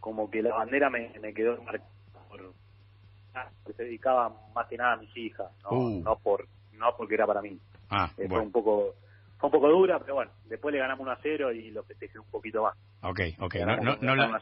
como 0.00 0.30
que 0.30 0.42
la 0.42 0.54
bandera 0.54 0.90
me, 0.90 1.12
me 1.20 1.32
quedó 1.32 1.60
marcada 1.62 1.90
por 2.28 2.52
que 3.66 3.72
se 3.74 3.84
dedicaba 3.84 4.32
más 4.54 4.66
que 4.66 4.76
nada 4.76 4.94
a 4.94 4.96
mis 4.96 5.14
hijas, 5.16 5.46
no, 5.62 5.78
uh. 5.78 6.02
no 6.02 6.16
por 6.16 6.46
no 6.72 6.94
porque 6.96 7.14
era 7.14 7.26
para 7.26 7.42
mí. 7.42 7.58
Ah, 7.90 8.10
eh, 8.16 8.28
Fue 8.28 8.40
un 8.40 8.50
poco 8.52 8.94
fue 9.38 9.48
un 9.48 9.52
poco 9.52 9.68
dura, 9.68 9.98
pero 9.98 10.14
bueno, 10.14 10.30
después 10.46 10.72
le 10.72 10.78
ganamos 10.78 11.00
1 11.00 11.10
a 11.10 11.18
0 11.22 11.52
y 11.52 11.70
lo 11.70 11.82
festejé 11.84 12.18
un 12.18 12.30
poquito 12.30 12.62
más. 12.62 12.74
Ok, 13.02 13.20
ok. 13.38 13.54
No, 13.66 13.76
no, 13.76 13.96
no, 14.00 14.16
la, 14.16 14.40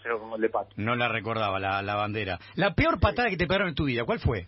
no 0.77 0.95
la 0.95 1.09
recordaba 1.09 1.59
la, 1.59 1.83
la 1.83 1.97
bandera. 1.97 2.39
La 2.55 2.75
peor 2.75 3.01
patada 3.01 3.29
que 3.29 3.37
te 3.37 3.47
pegaron 3.47 3.69
en 3.69 3.75
tu 3.75 3.87
vida, 3.87 4.05
¿cuál 4.05 4.21
fue? 4.21 4.47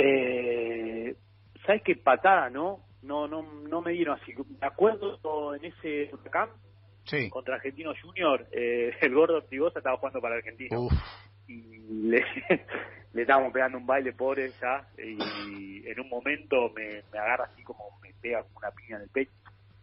Eh, 0.00 1.16
¿Sabes 1.66 1.82
qué 1.82 1.96
patada, 1.96 2.48
no? 2.50 2.84
No, 3.02 3.26
no, 3.26 3.42
no 3.42 3.82
me 3.82 3.92
dieron 3.92 4.18
así. 4.20 4.32
Me 4.60 4.66
acuerdo 4.66 5.54
en 5.56 5.64
ese 5.64 6.10
huracán 6.14 6.50
contra 7.30 7.56
Argentino 7.56 7.92
Junior, 8.00 8.46
eh, 8.52 8.94
el 9.00 9.14
gordo 9.14 9.38
Ortigosa 9.38 9.80
estaba 9.80 9.96
jugando 9.96 10.20
para 10.20 10.36
Argentino. 10.36 10.88
Y 11.48 11.62
le, 12.08 12.24
le 13.12 13.22
estábamos 13.22 13.52
pegando 13.52 13.78
un 13.78 13.86
baile 13.86 14.12
pobre 14.12 14.50
ya. 14.60 14.86
Y 14.98 15.88
en 15.88 16.00
un 16.00 16.08
momento 16.08 16.70
me, 16.76 17.02
me 17.12 17.18
agarra 17.18 17.44
así 17.52 17.62
como 17.64 17.98
me 18.00 18.12
pega 18.20 18.42
como 18.44 18.58
una 18.58 18.70
piña 18.70 18.96
en 18.96 19.02
el 19.02 19.08
pecho. 19.08 19.32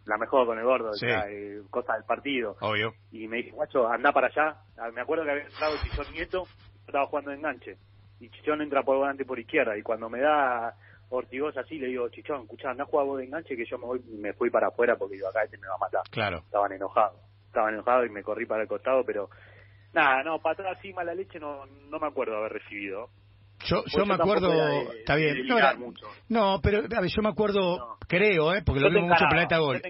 La 0.06 0.16
mejor 0.16 0.46
con 0.46 0.56
el 0.56 0.64
gordo, 0.64 0.92
eh, 1.02 1.62
cosa 1.68 1.94
del 1.94 2.04
partido. 2.04 2.56
Obvio. 2.60 2.94
Y 3.10 3.26
me 3.26 3.38
dice, 3.38 3.50
guacho, 3.50 3.88
anda 3.88 4.12
para 4.12 4.28
allá. 4.28 4.56
Ah, 4.78 4.88
me 4.94 5.00
acuerdo 5.00 5.24
que 5.24 5.32
había 5.32 5.44
entrado 5.44 5.74
el 5.74 5.80
Chichón 5.80 6.12
Nieto, 6.14 6.44
estaba 6.86 7.06
jugando 7.06 7.32
de 7.32 7.36
enganche 7.36 7.76
y 8.20 8.30
Chichón 8.30 8.62
entra 8.62 8.82
por 8.82 8.98
delante 8.98 9.24
por 9.24 9.38
izquierda 9.38 9.76
y 9.76 9.82
cuando 9.82 10.08
me 10.08 10.20
da 10.20 10.74
Ortigosa 11.08 11.60
así 11.60 11.78
le 11.78 11.88
digo, 11.88 12.08
Chichón, 12.08 12.42
escuchá, 12.42 12.70
anda 12.70 12.84
a 12.84 12.86
jugar 12.86 13.06
vos 13.06 13.18
de 13.18 13.24
enganche 13.24 13.56
que 13.56 13.64
yo 13.64 13.78
me 13.78 13.86
voy 13.86 14.00
me 14.00 14.32
fui 14.32 14.50
para 14.50 14.68
afuera 14.68 14.96
porque 14.96 15.16
digo, 15.16 15.28
acá 15.28 15.44
este 15.44 15.58
me 15.58 15.68
va 15.68 15.74
a 15.74 15.78
matar. 15.78 16.02
Claro. 16.10 16.38
Estaban 16.38 16.72
enojados, 16.72 17.20
estaban 17.46 17.74
enojados 17.74 18.06
y 18.06 18.10
me 18.10 18.22
corrí 18.22 18.46
para 18.46 18.62
el 18.62 18.68
costado, 18.68 19.04
pero 19.04 19.28
nada, 19.92 20.22
no, 20.22 20.40
patada 20.40 20.72
así 20.72 20.92
mala 20.92 21.14
leche 21.14 21.38
no, 21.38 21.66
no 21.66 21.98
me 21.98 22.06
acuerdo 22.06 22.36
haber 22.36 22.52
recibido. 22.52 23.08
Yo, 23.64 23.82
yo 23.86 24.04
me 24.04 24.14
acuerdo, 24.14 24.52
está 24.92 25.16
bien, 25.16 25.46
no, 25.46 25.56
no, 26.28 26.60
pero 26.62 26.78
a 26.78 27.00
ver, 27.00 27.10
yo 27.10 27.22
me 27.22 27.30
acuerdo, 27.30 27.96
creo, 28.06 28.52
¿eh? 28.52 28.62
porque 28.64 28.80
lo 28.80 28.90
vimos 28.90 29.08
mucho 29.08 29.24
en 29.24 29.30
Planeta 29.30 29.58
Gol. 29.58 29.80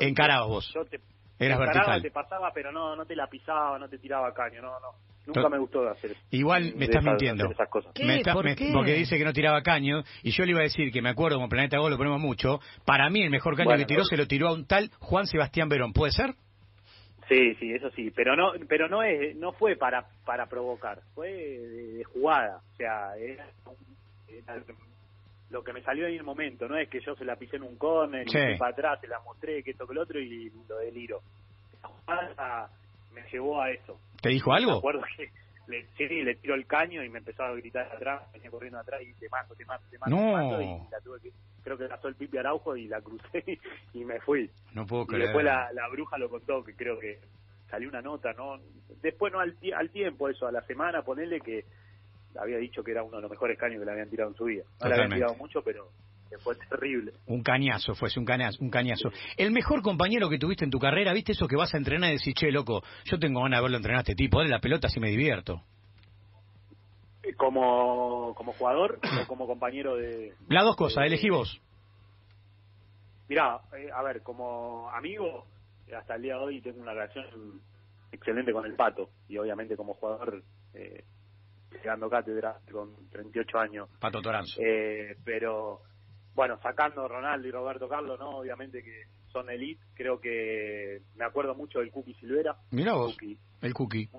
Encarabas 0.00 0.48
vos. 0.48 0.70
Yo 0.74 0.84
te, 0.84 1.00
Eras 1.38 1.58
vertical. 1.58 2.02
te 2.02 2.10
pasaba, 2.10 2.52
pero 2.52 2.70
no, 2.70 2.94
no 2.94 3.04
te 3.06 3.16
la 3.16 3.26
pisaba, 3.26 3.78
no 3.78 3.88
te 3.88 3.98
tiraba 3.98 4.32
caño, 4.32 4.62
no, 4.62 4.78
no. 4.80 4.94
Nunca 5.26 5.48
me 5.48 5.58
gustó 5.58 5.88
hacer 5.88 6.16
Igual 6.30 6.74
me 6.76 6.84
estás 6.84 7.02
mintiendo. 7.02 7.48
Me 7.48 8.22
Porque 8.72 8.94
dice 8.94 9.16
que 9.16 9.24
no 9.24 9.32
tiraba 9.32 9.62
caño. 9.62 10.02
Y 10.22 10.30
yo 10.30 10.44
le 10.44 10.50
iba 10.50 10.60
a 10.60 10.64
decir 10.64 10.92
que 10.92 11.00
me 11.00 11.10
acuerdo, 11.10 11.36
como 11.36 11.48
Planeta 11.48 11.78
Gol 11.78 11.92
lo 11.92 11.96
ponemos 11.96 12.20
mucho. 12.20 12.60
Para 12.84 13.08
mí, 13.08 13.22
el 13.22 13.30
mejor 13.30 13.56
caño 13.56 13.76
que 13.76 13.86
tiró 13.86 14.04
se 14.04 14.16
lo 14.16 14.26
tiró 14.26 14.48
a 14.48 14.52
un 14.52 14.66
tal 14.66 14.90
Juan 14.98 15.26
Sebastián 15.26 15.68
Verón. 15.68 15.92
¿Puede 15.92 16.12
ser? 16.12 16.34
Sí, 17.28 17.54
sí, 17.54 17.72
eso 17.72 17.90
sí. 17.90 18.10
Pero 18.10 18.36
no 18.36 18.52
pero 18.68 18.88
no 18.88 19.02
es 19.02 19.34
no 19.36 19.52
fue 19.52 19.76
para 19.76 20.04
para 20.26 20.46
provocar. 20.46 21.00
Fue 21.14 21.30
de, 21.30 22.04
jugada. 22.04 22.60
O 22.72 22.76
sea, 22.76 23.16
era, 23.16 23.46
lo 25.50 25.62
que 25.62 25.72
me 25.72 25.82
salió 25.82 26.06
en 26.06 26.14
el 26.14 26.22
momento. 26.22 26.68
No 26.68 26.76
es 26.76 26.88
que 26.88 27.00
yo 27.00 27.14
se 27.14 27.24
la 27.24 27.36
pisé 27.36 27.56
en 27.56 27.62
un 27.62 27.76
córner 27.76 28.26
y 28.28 28.58
para 28.58 28.72
atrás, 28.72 29.00
se 29.00 29.06
la 29.06 29.20
mostré, 29.20 29.62
que 29.62 29.70
esto 29.70 29.86
que 29.86 29.92
el 29.92 29.98
otro 29.98 30.20
y 30.20 30.50
lo 30.68 30.78
deliro. 30.78 31.22
La 31.82 31.88
jugada 31.88 32.70
me 33.14 33.22
llevó 33.30 33.62
a 33.62 33.70
eso. 33.70 33.98
¿Te 34.24 34.30
dijo 34.30 34.54
algo? 34.54 34.72
Me 34.72 34.78
acuerdo 34.78 35.02
que 35.18 35.30
le, 35.66 35.86
sí, 35.98 36.22
le 36.22 36.34
tiró 36.36 36.54
el 36.54 36.66
caño 36.66 37.04
y 37.04 37.10
me 37.10 37.18
empezó 37.18 37.42
a 37.42 37.52
gritar 37.52 37.86
atrás, 37.92 38.22
venía 38.32 38.50
corriendo 38.50 38.78
atrás 38.78 39.02
y 39.02 39.12
te 39.20 39.28
mato, 39.28 39.54
te 39.54 39.66
mato, 39.66 39.84
te 39.90 39.98
mato, 39.98 40.10
no. 40.10 40.62
y 40.62 40.90
la 40.90 40.98
tuve 41.02 41.20
que, 41.20 41.30
creo 41.62 41.76
que 41.76 41.84
pasó 41.84 42.08
el 42.08 42.14
Pipi 42.14 42.38
Araujo 42.38 42.74
y 42.74 42.88
la 42.88 43.02
crucé 43.02 43.44
y 43.92 44.02
me 44.02 44.18
fui. 44.20 44.50
No 44.72 44.86
puedo 44.86 45.04
creer. 45.04 45.24
Y 45.24 45.26
después 45.26 45.44
la, 45.44 45.70
la 45.74 45.88
bruja 45.90 46.16
lo 46.16 46.30
contó, 46.30 46.64
que 46.64 46.74
creo 46.74 46.98
que 46.98 47.18
salió 47.68 47.90
una 47.90 48.00
nota, 48.00 48.32
¿no? 48.32 48.58
Después 49.02 49.30
no 49.30 49.40
al, 49.40 49.54
al 49.76 49.90
tiempo 49.90 50.30
eso, 50.30 50.46
a 50.46 50.52
la 50.52 50.62
semana, 50.62 51.02
ponerle 51.02 51.40
que 51.40 51.66
había 52.38 52.56
dicho 52.56 52.82
que 52.82 52.92
era 52.92 53.02
uno 53.02 53.16
de 53.16 53.22
los 53.22 53.30
mejores 53.30 53.58
caños 53.58 53.78
que 53.78 53.84
le 53.84 53.92
habían 53.92 54.08
tirado 54.08 54.30
en 54.30 54.36
su 54.36 54.44
vida. 54.44 54.64
No 54.80 54.88
le 54.88 54.94
habían 54.94 55.10
tirado 55.10 55.34
mucho, 55.34 55.60
pero 55.62 55.90
fue 56.38 56.54
terrible. 56.56 57.12
Un 57.26 57.42
cañazo, 57.42 57.94
fue 57.94 58.08
un 58.16 58.24
cañazo, 58.24 58.58
un 58.62 58.70
cañazo. 58.70 59.10
El 59.36 59.50
mejor 59.50 59.82
compañero 59.82 60.28
que 60.28 60.38
tuviste 60.38 60.64
en 60.64 60.70
tu 60.70 60.78
carrera, 60.78 61.12
¿viste 61.12 61.32
eso 61.32 61.46
que 61.46 61.56
vas 61.56 61.74
a 61.74 61.78
entrenar 61.78 62.10
y 62.10 62.18
decís, 62.18 62.34
che, 62.34 62.50
loco, 62.50 62.82
yo 63.04 63.18
tengo 63.18 63.42
ganas 63.42 63.58
de 63.58 63.62
verlo 63.62 63.76
entrenar 63.76 63.98
a 63.98 64.02
este 64.02 64.14
tipo, 64.14 64.38
dale 64.38 64.50
la 64.50 64.60
pelota 64.60 64.88
si 64.88 65.00
me 65.00 65.10
divierto? 65.10 65.62
¿Como, 67.36 68.34
como 68.34 68.52
jugador 68.52 69.00
o 69.22 69.26
como 69.26 69.46
compañero 69.46 69.96
de...? 69.96 70.34
Las 70.48 70.64
dos 70.64 70.76
cosas, 70.76 71.06
elegí 71.06 71.30
vos. 71.30 71.60
Mirá, 73.28 73.60
eh, 73.76 73.88
a 73.94 74.02
ver, 74.02 74.22
como 74.22 74.90
amigo, 74.90 75.46
hasta 75.96 76.16
el 76.16 76.22
día 76.22 76.34
de 76.34 76.40
hoy 76.40 76.60
tengo 76.60 76.80
una 76.80 76.92
relación 76.92 77.62
excelente 78.12 78.52
con 78.52 78.66
el 78.66 78.74
Pato, 78.74 79.10
y 79.28 79.38
obviamente 79.38 79.76
como 79.76 79.94
jugador... 79.94 80.42
Eh, 80.74 81.04
llegando 81.82 82.08
cátedra 82.08 82.56
con 82.70 83.08
38 83.10 83.58
años. 83.58 83.88
Pato 84.00 84.20
Toranzo. 84.20 84.60
Eh, 84.60 85.16
pero 85.24 85.80
bueno, 86.34 86.58
sacando 86.62 87.06
Ronaldo 87.06 87.46
y 87.46 87.50
Roberto 87.50 87.88
Carlos, 87.88 88.18
¿no? 88.18 88.30
Obviamente 88.38 88.82
que 88.82 89.04
son 89.32 89.48
elite. 89.50 89.82
Creo 89.94 90.20
que 90.20 91.02
me 91.16 91.24
acuerdo 91.24 91.54
mucho 91.54 91.80
del 91.80 91.90
Cookie 91.90 92.14
Silvera. 92.14 92.56
Mira 92.70 92.94
vos, 92.94 93.16
el 93.60 93.74
Cookie. 93.74 94.10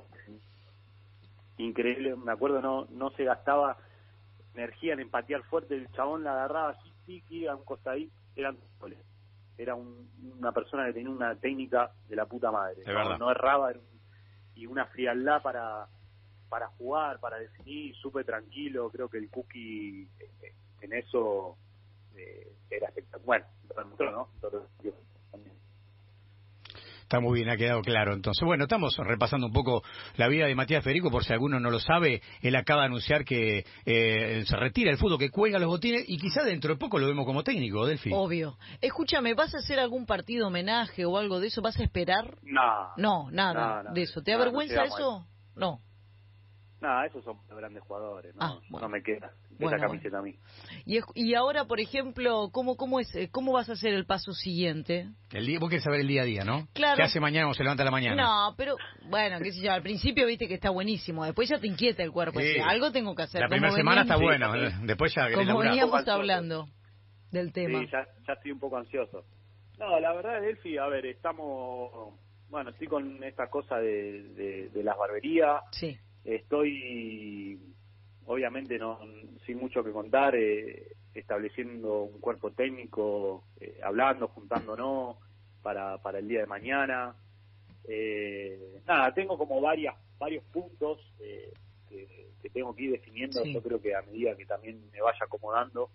Increíble, 1.57 2.15
me 2.15 2.31
acuerdo, 2.31 2.61
no 2.61 2.85
no 2.91 3.11
se 3.11 3.23
gastaba 3.23 3.77
energía 4.53 4.93
en 4.93 5.01
empatear 5.01 5.43
fuerte. 5.43 5.75
El 5.75 5.91
chabón 5.91 6.23
la 6.23 6.33
agarraba 6.33 6.69
así, 6.71 6.91
tiki, 7.05 7.47
a 7.47 7.55
un 7.55 7.63
costadito, 7.63 8.13
eran 8.35 8.57
goles. 8.79 8.99
era 9.57 9.75
una 9.75 10.51
persona 10.51 10.85
que 10.85 10.93
tenía 10.93 11.09
una 11.09 11.35
técnica 11.35 11.91
de 12.07 12.15
la 12.15 12.25
puta 12.25 12.51
madre. 12.51 12.83
no, 12.85 13.17
no, 13.17 13.31
erraba 13.31 13.73
y 14.55 14.65
una 14.65 14.85
frialdad 14.85 15.41
para 15.41 15.87
para 16.47 16.67
jugar, 16.67 17.19
para 17.19 17.37
definir, 17.37 17.95
súper 17.95 18.25
tranquilo. 18.25 18.89
Creo 18.89 19.09
que 19.09 19.17
el 19.17 19.29
Cookie 19.29 20.07
eh, 20.19 20.53
en 20.81 20.93
eso 20.93 21.57
eh, 22.17 22.53
era 22.69 22.87
espectacular. 22.87 23.45
Bueno, 23.75 23.95
¿no? 24.11 24.29
Está 27.05 27.19
muy 27.19 27.35
bien, 27.35 27.49
ha 27.49 27.55
quedado 27.55 27.81
claro. 27.81 28.13
Entonces, 28.13 28.43
bueno, 28.43 28.63
estamos 28.63 28.97
repasando 28.97 29.45
un 29.45 29.53
poco 29.53 29.83
la 30.17 30.27
vida 30.27 30.47
de 30.47 30.55
Matías 30.55 30.83
Federico, 30.83 31.11
por 31.11 31.23
si 31.23 31.33
alguno 31.33 31.59
no 31.59 31.69
lo 31.69 31.79
sabe. 31.79 32.23
Él 32.41 32.55
acaba 32.55 32.81
de 32.81 32.87
anunciar 32.87 33.23
que 33.23 33.63
eh, 33.85 34.43
se 34.47 34.57
retira 34.57 34.89
el 34.89 34.97
fútbol, 34.97 35.19
que 35.19 35.29
cuelga 35.29 35.59
los 35.59 35.69
botines 35.69 36.03
y 36.07 36.17
quizá 36.17 36.43
dentro 36.43 36.73
de 36.73 36.79
poco 36.79 36.97
lo 36.97 37.05
vemos 37.05 37.27
como 37.27 37.43
técnico, 37.43 37.85
Delfi. 37.85 38.09
Obvio. 38.11 38.57
Escúchame, 38.81 39.35
¿vas 39.35 39.53
a 39.53 39.59
hacer 39.59 39.79
algún 39.79 40.07
partido 40.07 40.47
homenaje 40.47 41.05
o 41.05 41.19
algo 41.19 41.39
de 41.39 41.47
eso? 41.47 41.61
¿Vas 41.61 41.79
a 41.79 41.83
esperar? 41.83 42.39
No. 42.41 42.89
No, 42.97 43.29
nada 43.29 43.83
de 43.93 44.01
eso. 44.01 44.23
¿Te 44.23 44.33
avergüenza 44.33 44.83
eso? 44.85 45.27
No. 45.55 45.81
No, 46.81 47.03
esos 47.03 47.23
son 47.23 47.37
grandes 47.47 47.83
jugadores, 47.83 48.35
no, 48.35 48.43
ah, 48.43 48.59
no 48.69 48.89
me 48.89 49.01
queda 49.01 49.31
esa 49.59 49.77
camiseta 49.77 50.19
a 50.19 50.21
mí. 50.21 50.35
Y, 50.85 50.99
y 51.13 51.33
ahora, 51.33 51.65
por 51.65 51.79
ejemplo, 51.79 52.49
¿cómo 52.51 52.75
cómo 52.75 52.99
es 52.99 53.11
cómo 53.31 53.53
vas 53.53 53.69
a 53.69 53.73
hacer 53.73 53.93
el 53.93 54.05
paso 54.05 54.31
siguiente? 54.33 55.09
El 55.31 55.45
día, 55.45 55.59
vos 55.59 55.69
querés 55.69 55.83
saber 55.83 56.01
el 56.01 56.07
día 56.07 56.23
a 56.23 56.25
día, 56.25 56.43
¿no? 56.43 56.67
Claro. 56.73 56.97
¿Qué 56.97 57.03
hace 57.03 57.19
mañana 57.19 57.47
o 57.47 57.53
se 57.53 57.63
levanta 57.63 57.83
la 57.83 57.91
mañana? 57.91 58.21
No, 58.21 58.55
pero 58.57 58.75
bueno, 59.09 59.39
qué 59.39 59.51
sé 59.51 59.61
yo, 59.63 59.71
al 59.71 59.81
principio 59.81 60.27
viste 60.27 60.47
que 60.47 60.55
está 60.55 60.69
buenísimo, 60.69 61.25
después 61.25 61.49
ya 61.49 61.59
te 61.59 61.67
inquieta 61.67 62.03
el 62.03 62.11
cuerpo, 62.11 62.39
algo 62.65 62.91
tengo 62.91 63.15
que 63.15 63.23
hacer. 63.23 63.41
La 63.41 63.49
primera 63.49 63.73
semana 63.73 64.01
está 64.01 64.17
bueno, 64.17 64.51
después 64.83 65.13
ya 65.15 65.31
Como 65.33 65.59
veníamos 65.59 66.07
hablando 66.07 66.67
del 67.31 67.51
tema. 67.51 67.79
Sí, 67.79 67.87
ya, 67.91 68.05
ya 68.27 68.33
estoy 68.33 68.51
un 68.51 68.59
poco 68.59 68.77
ansioso. 68.77 69.25
No, 69.77 69.99
la 69.99 70.13
verdad, 70.13 70.41
Delphi, 70.41 70.77
a 70.77 70.87
ver, 70.87 71.05
estamos 71.05 72.15
bueno, 72.49 72.69
estoy 72.69 72.87
con 72.87 73.23
esta 73.23 73.49
cosa 73.49 73.77
de, 73.77 74.29
de, 74.29 74.69
de 74.69 74.83
las 74.83 74.97
barberías. 74.97 75.61
Sí. 75.71 75.97
Estoy, 76.23 77.59
obviamente, 78.25 78.77
no 78.77 78.99
sin 79.45 79.59
mucho 79.59 79.83
que 79.83 79.91
contar, 79.91 80.35
eh, 80.35 80.95
estableciendo 81.13 82.03
un 82.03 82.19
cuerpo 82.19 82.51
técnico, 82.51 83.43
eh, 83.59 83.79
hablando, 83.83 84.27
juntándonos 84.27 85.17
para, 85.61 85.97
para 85.99 86.19
el 86.19 86.27
día 86.27 86.41
de 86.41 86.47
mañana. 86.47 87.15
Eh, 87.87 88.81
nada, 88.87 89.13
tengo 89.13 89.37
como 89.37 89.61
varias 89.61 89.95
varios 90.17 90.43
puntos 90.45 90.99
que, 91.19 91.53
tengo 92.53 92.73
que 92.75 92.83
ir 92.83 92.91
definiendo. 92.91 93.43
Yo 93.43 93.61
creo 93.61 93.81
que 93.81 93.93
a 93.93 94.01
medida 94.03 94.35
que 94.35 94.45
también 94.45 94.89
me 94.93 95.01
vaya 95.01 95.19
acomodando, 95.21 95.89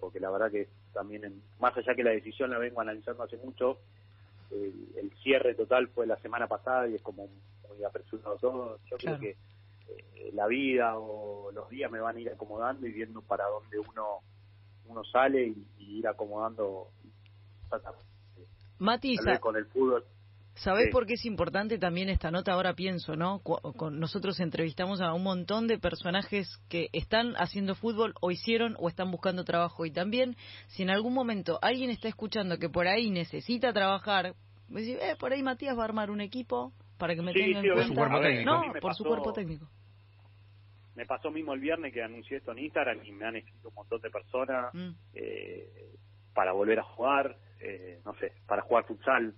porque 0.00 0.18
la 0.18 0.30
verdad 0.30 0.50
que 0.50 0.68
también, 0.94 1.42
más 1.58 1.76
allá 1.76 1.94
que 1.94 2.04
la 2.04 2.12
decisión 2.12 2.50
la 2.50 2.58
vengo 2.58 2.80
analizando 2.80 3.22
hace 3.22 3.36
mucho, 3.36 3.80
el, 4.50 5.12
cierre 5.22 5.54
total 5.54 5.88
fue 5.88 6.06
la 6.06 6.16
semana 6.18 6.46
pasada 6.46 6.88
y 6.88 6.94
es 6.94 7.02
como 7.02 7.28
muy 7.68 7.84
apresurado 7.84 8.36
todo. 8.36 8.78
Yo 8.90 8.96
creo 8.96 9.18
que 9.18 9.30
eh, 9.30 9.36
la 10.32 10.46
vida 10.46 10.98
o 10.98 11.50
los 11.52 11.68
días 11.68 11.90
me 11.90 12.00
van 12.00 12.16
a 12.16 12.20
ir 12.20 12.30
acomodando 12.30 12.86
y 12.86 12.92
viendo 12.92 13.22
para 13.22 13.44
dónde 13.46 13.78
uno 13.78 14.20
uno 14.86 15.02
sale 15.04 15.46
y, 15.78 15.98
ir 15.98 16.06
acomodando 16.06 16.88
Mati, 18.78 19.16
con 19.40 19.56
el 19.56 19.66
fútbol. 19.66 20.04
¿Sabés 20.56 20.90
por 20.92 21.06
qué 21.06 21.14
es 21.14 21.24
importante 21.24 21.78
también 21.78 22.08
esta 22.08 22.30
nota? 22.30 22.52
Ahora 22.52 22.74
pienso, 22.74 23.16
¿no? 23.16 23.40
Con 23.40 23.98
nosotros 23.98 24.38
entrevistamos 24.38 25.00
a 25.00 25.12
un 25.12 25.24
montón 25.24 25.66
de 25.66 25.78
personajes 25.78 26.48
que 26.68 26.90
están 26.92 27.34
haciendo 27.36 27.74
fútbol 27.74 28.14
o 28.20 28.30
hicieron 28.30 28.76
o 28.78 28.88
están 28.88 29.10
buscando 29.10 29.44
trabajo. 29.44 29.84
Y 29.84 29.90
también, 29.90 30.36
si 30.68 30.84
en 30.84 30.90
algún 30.90 31.12
momento 31.12 31.58
alguien 31.60 31.90
está 31.90 32.06
escuchando 32.06 32.58
que 32.58 32.68
por 32.68 32.86
ahí 32.86 33.10
necesita 33.10 33.72
trabajar, 33.72 34.36
decir, 34.68 34.98
eh, 35.00 35.16
por 35.18 35.32
ahí 35.32 35.42
Matías 35.42 35.76
va 35.76 35.82
a 35.82 35.86
armar 35.86 36.10
un 36.10 36.20
equipo 36.20 36.72
para 37.04 37.14
que 37.14 37.20
me 37.20 37.34
tenga 37.34 37.60
en 37.60 37.74
cuenta. 37.74 37.74
Por 37.74 37.84
su 37.84 37.94
cuerpo 37.94 38.20
técnico. 38.20 38.50
No, 38.50 38.80
por 38.80 38.94
su 38.94 39.04
cuerpo 39.04 39.32
técnico. 39.34 39.68
Me 40.94 41.04
pasó 41.04 41.30
mismo 41.30 41.52
el 41.52 41.60
viernes 41.60 41.92
que 41.92 42.02
anuncié 42.02 42.38
esto 42.38 42.52
en 42.52 42.60
Instagram 42.60 43.04
y 43.04 43.12
me 43.12 43.26
han 43.26 43.36
escrito 43.36 43.68
un 43.68 43.74
montón 43.74 44.00
de 44.00 44.10
personas 44.10 44.72
mm. 44.72 44.90
eh, 45.12 45.68
para 46.32 46.52
volver 46.52 46.78
a 46.78 46.82
jugar, 46.82 47.36
eh, 47.60 48.00
no 48.06 48.14
sé, 48.14 48.32
para 48.46 48.62
jugar 48.62 48.86
futsal 48.86 49.34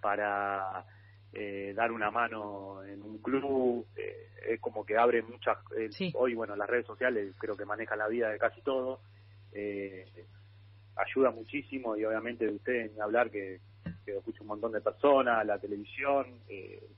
para 0.00 0.84
eh, 1.32 1.72
dar 1.74 1.90
una 1.90 2.12
mano 2.12 2.84
en 2.84 3.02
un 3.02 3.18
club, 3.18 3.86
eh, 3.96 4.28
es 4.48 4.60
como 4.60 4.84
que 4.84 4.96
abre 4.96 5.22
muchas, 5.22 5.58
eh, 5.76 6.12
hoy 6.14 6.34
bueno, 6.34 6.54
las 6.54 6.68
redes 6.68 6.86
sociales 6.86 7.34
creo 7.38 7.56
que 7.56 7.64
manejan 7.64 7.98
la 7.98 8.08
vida 8.08 8.30
de 8.30 8.38
casi 8.38 8.60
todo, 8.62 9.00
ayuda 10.96 11.32
muchísimo 11.32 11.96
y 11.96 12.04
obviamente 12.04 12.46
de 12.46 12.52
ustedes 12.52 12.92
ni 12.92 13.00
hablar 13.00 13.30
que, 13.30 13.60
que 14.12 14.18
escucha 14.18 14.42
un 14.42 14.48
montón 14.48 14.72
de 14.72 14.80
personas, 14.80 15.44
la 15.46 15.58
televisión, 15.58 16.26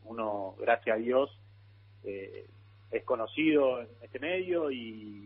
uno, 0.05 0.55
gracias 0.59 0.97
a 0.97 0.99
Dios, 0.99 1.39
es 2.03 3.05
conocido 3.05 3.81
en 3.81 3.89
este 4.03 4.19
medio 4.19 4.71
y, 4.71 5.21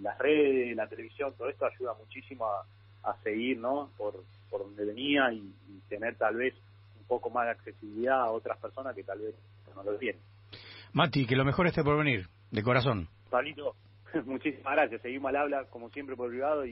las 0.00 0.18
redes, 0.18 0.76
la 0.76 0.86
televisión, 0.86 1.34
todo 1.36 1.48
esto 1.48 1.66
ayuda 1.66 1.94
muchísimo 1.94 2.46
a, 2.46 3.16
seguir, 3.22 3.58
¿no? 3.58 3.90
Por, 3.96 4.24
por 4.50 4.62
donde 4.62 4.84
venía 4.84 5.32
y 5.32 5.52
tener 5.88 6.16
tal 6.16 6.36
vez 6.36 6.54
poco 7.06 7.30
más 7.30 7.46
de 7.46 7.52
accesibilidad 7.52 8.20
a 8.20 8.30
otras 8.30 8.58
personas 8.58 8.94
que 8.94 9.04
tal 9.04 9.20
vez 9.20 9.34
no 9.74 9.82
lo 9.82 9.98
tienen. 9.98 10.20
Mati, 10.92 11.26
que 11.26 11.36
lo 11.36 11.44
mejor 11.44 11.66
esté 11.66 11.82
por 11.82 11.98
venir, 11.98 12.26
de 12.50 12.62
corazón. 12.62 13.08
Pablito, 13.30 13.74
muchísimas 14.24 14.74
gracias. 14.74 15.02
Seguimos 15.02 15.28
al 15.30 15.36
habla, 15.36 15.64
como 15.66 15.90
siempre, 15.90 16.16
por 16.16 16.30
privado 16.30 16.64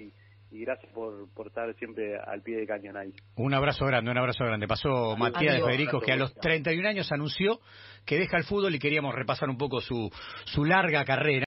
y, 0.50 0.60
gracias 0.64 0.92
por, 0.92 1.28
por 1.34 1.48
estar 1.48 1.74
siempre 1.76 2.16
al 2.16 2.42
pie 2.42 2.56
de 2.56 2.66
cañón 2.66 2.96
ahí. 2.96 3.12
Un 3.36 3.54
abrazo 3.54 3.86
grande, 3.86 4.10
un 4.10 4.18
abrazo 4.18 4.44
grande. 4.44 4.66
Pasó 4.66 5.16
Matías 5.16 5.56
de 5.56 5.62
Federico, 5.62 6.00
que 6.00 6.12
a 6.12 6.16
los 6.16 6.34
31 6.34 6.88
años 6.88 7.10
anunció 7.12 7.60
que 8.04 8.18
deja 8.18 8.36
el 8.36 8.44
fútbol 8.44 8.74
y 8.74 8.78
queríamos 8.78 9.14
repasar 9.14 9.48
un 9.48 9.56
poco 9.56 9.80
su, 9.80 10.10
su 10.44 10.64
larga 10.64 11.04
carrera. 11.04 11.42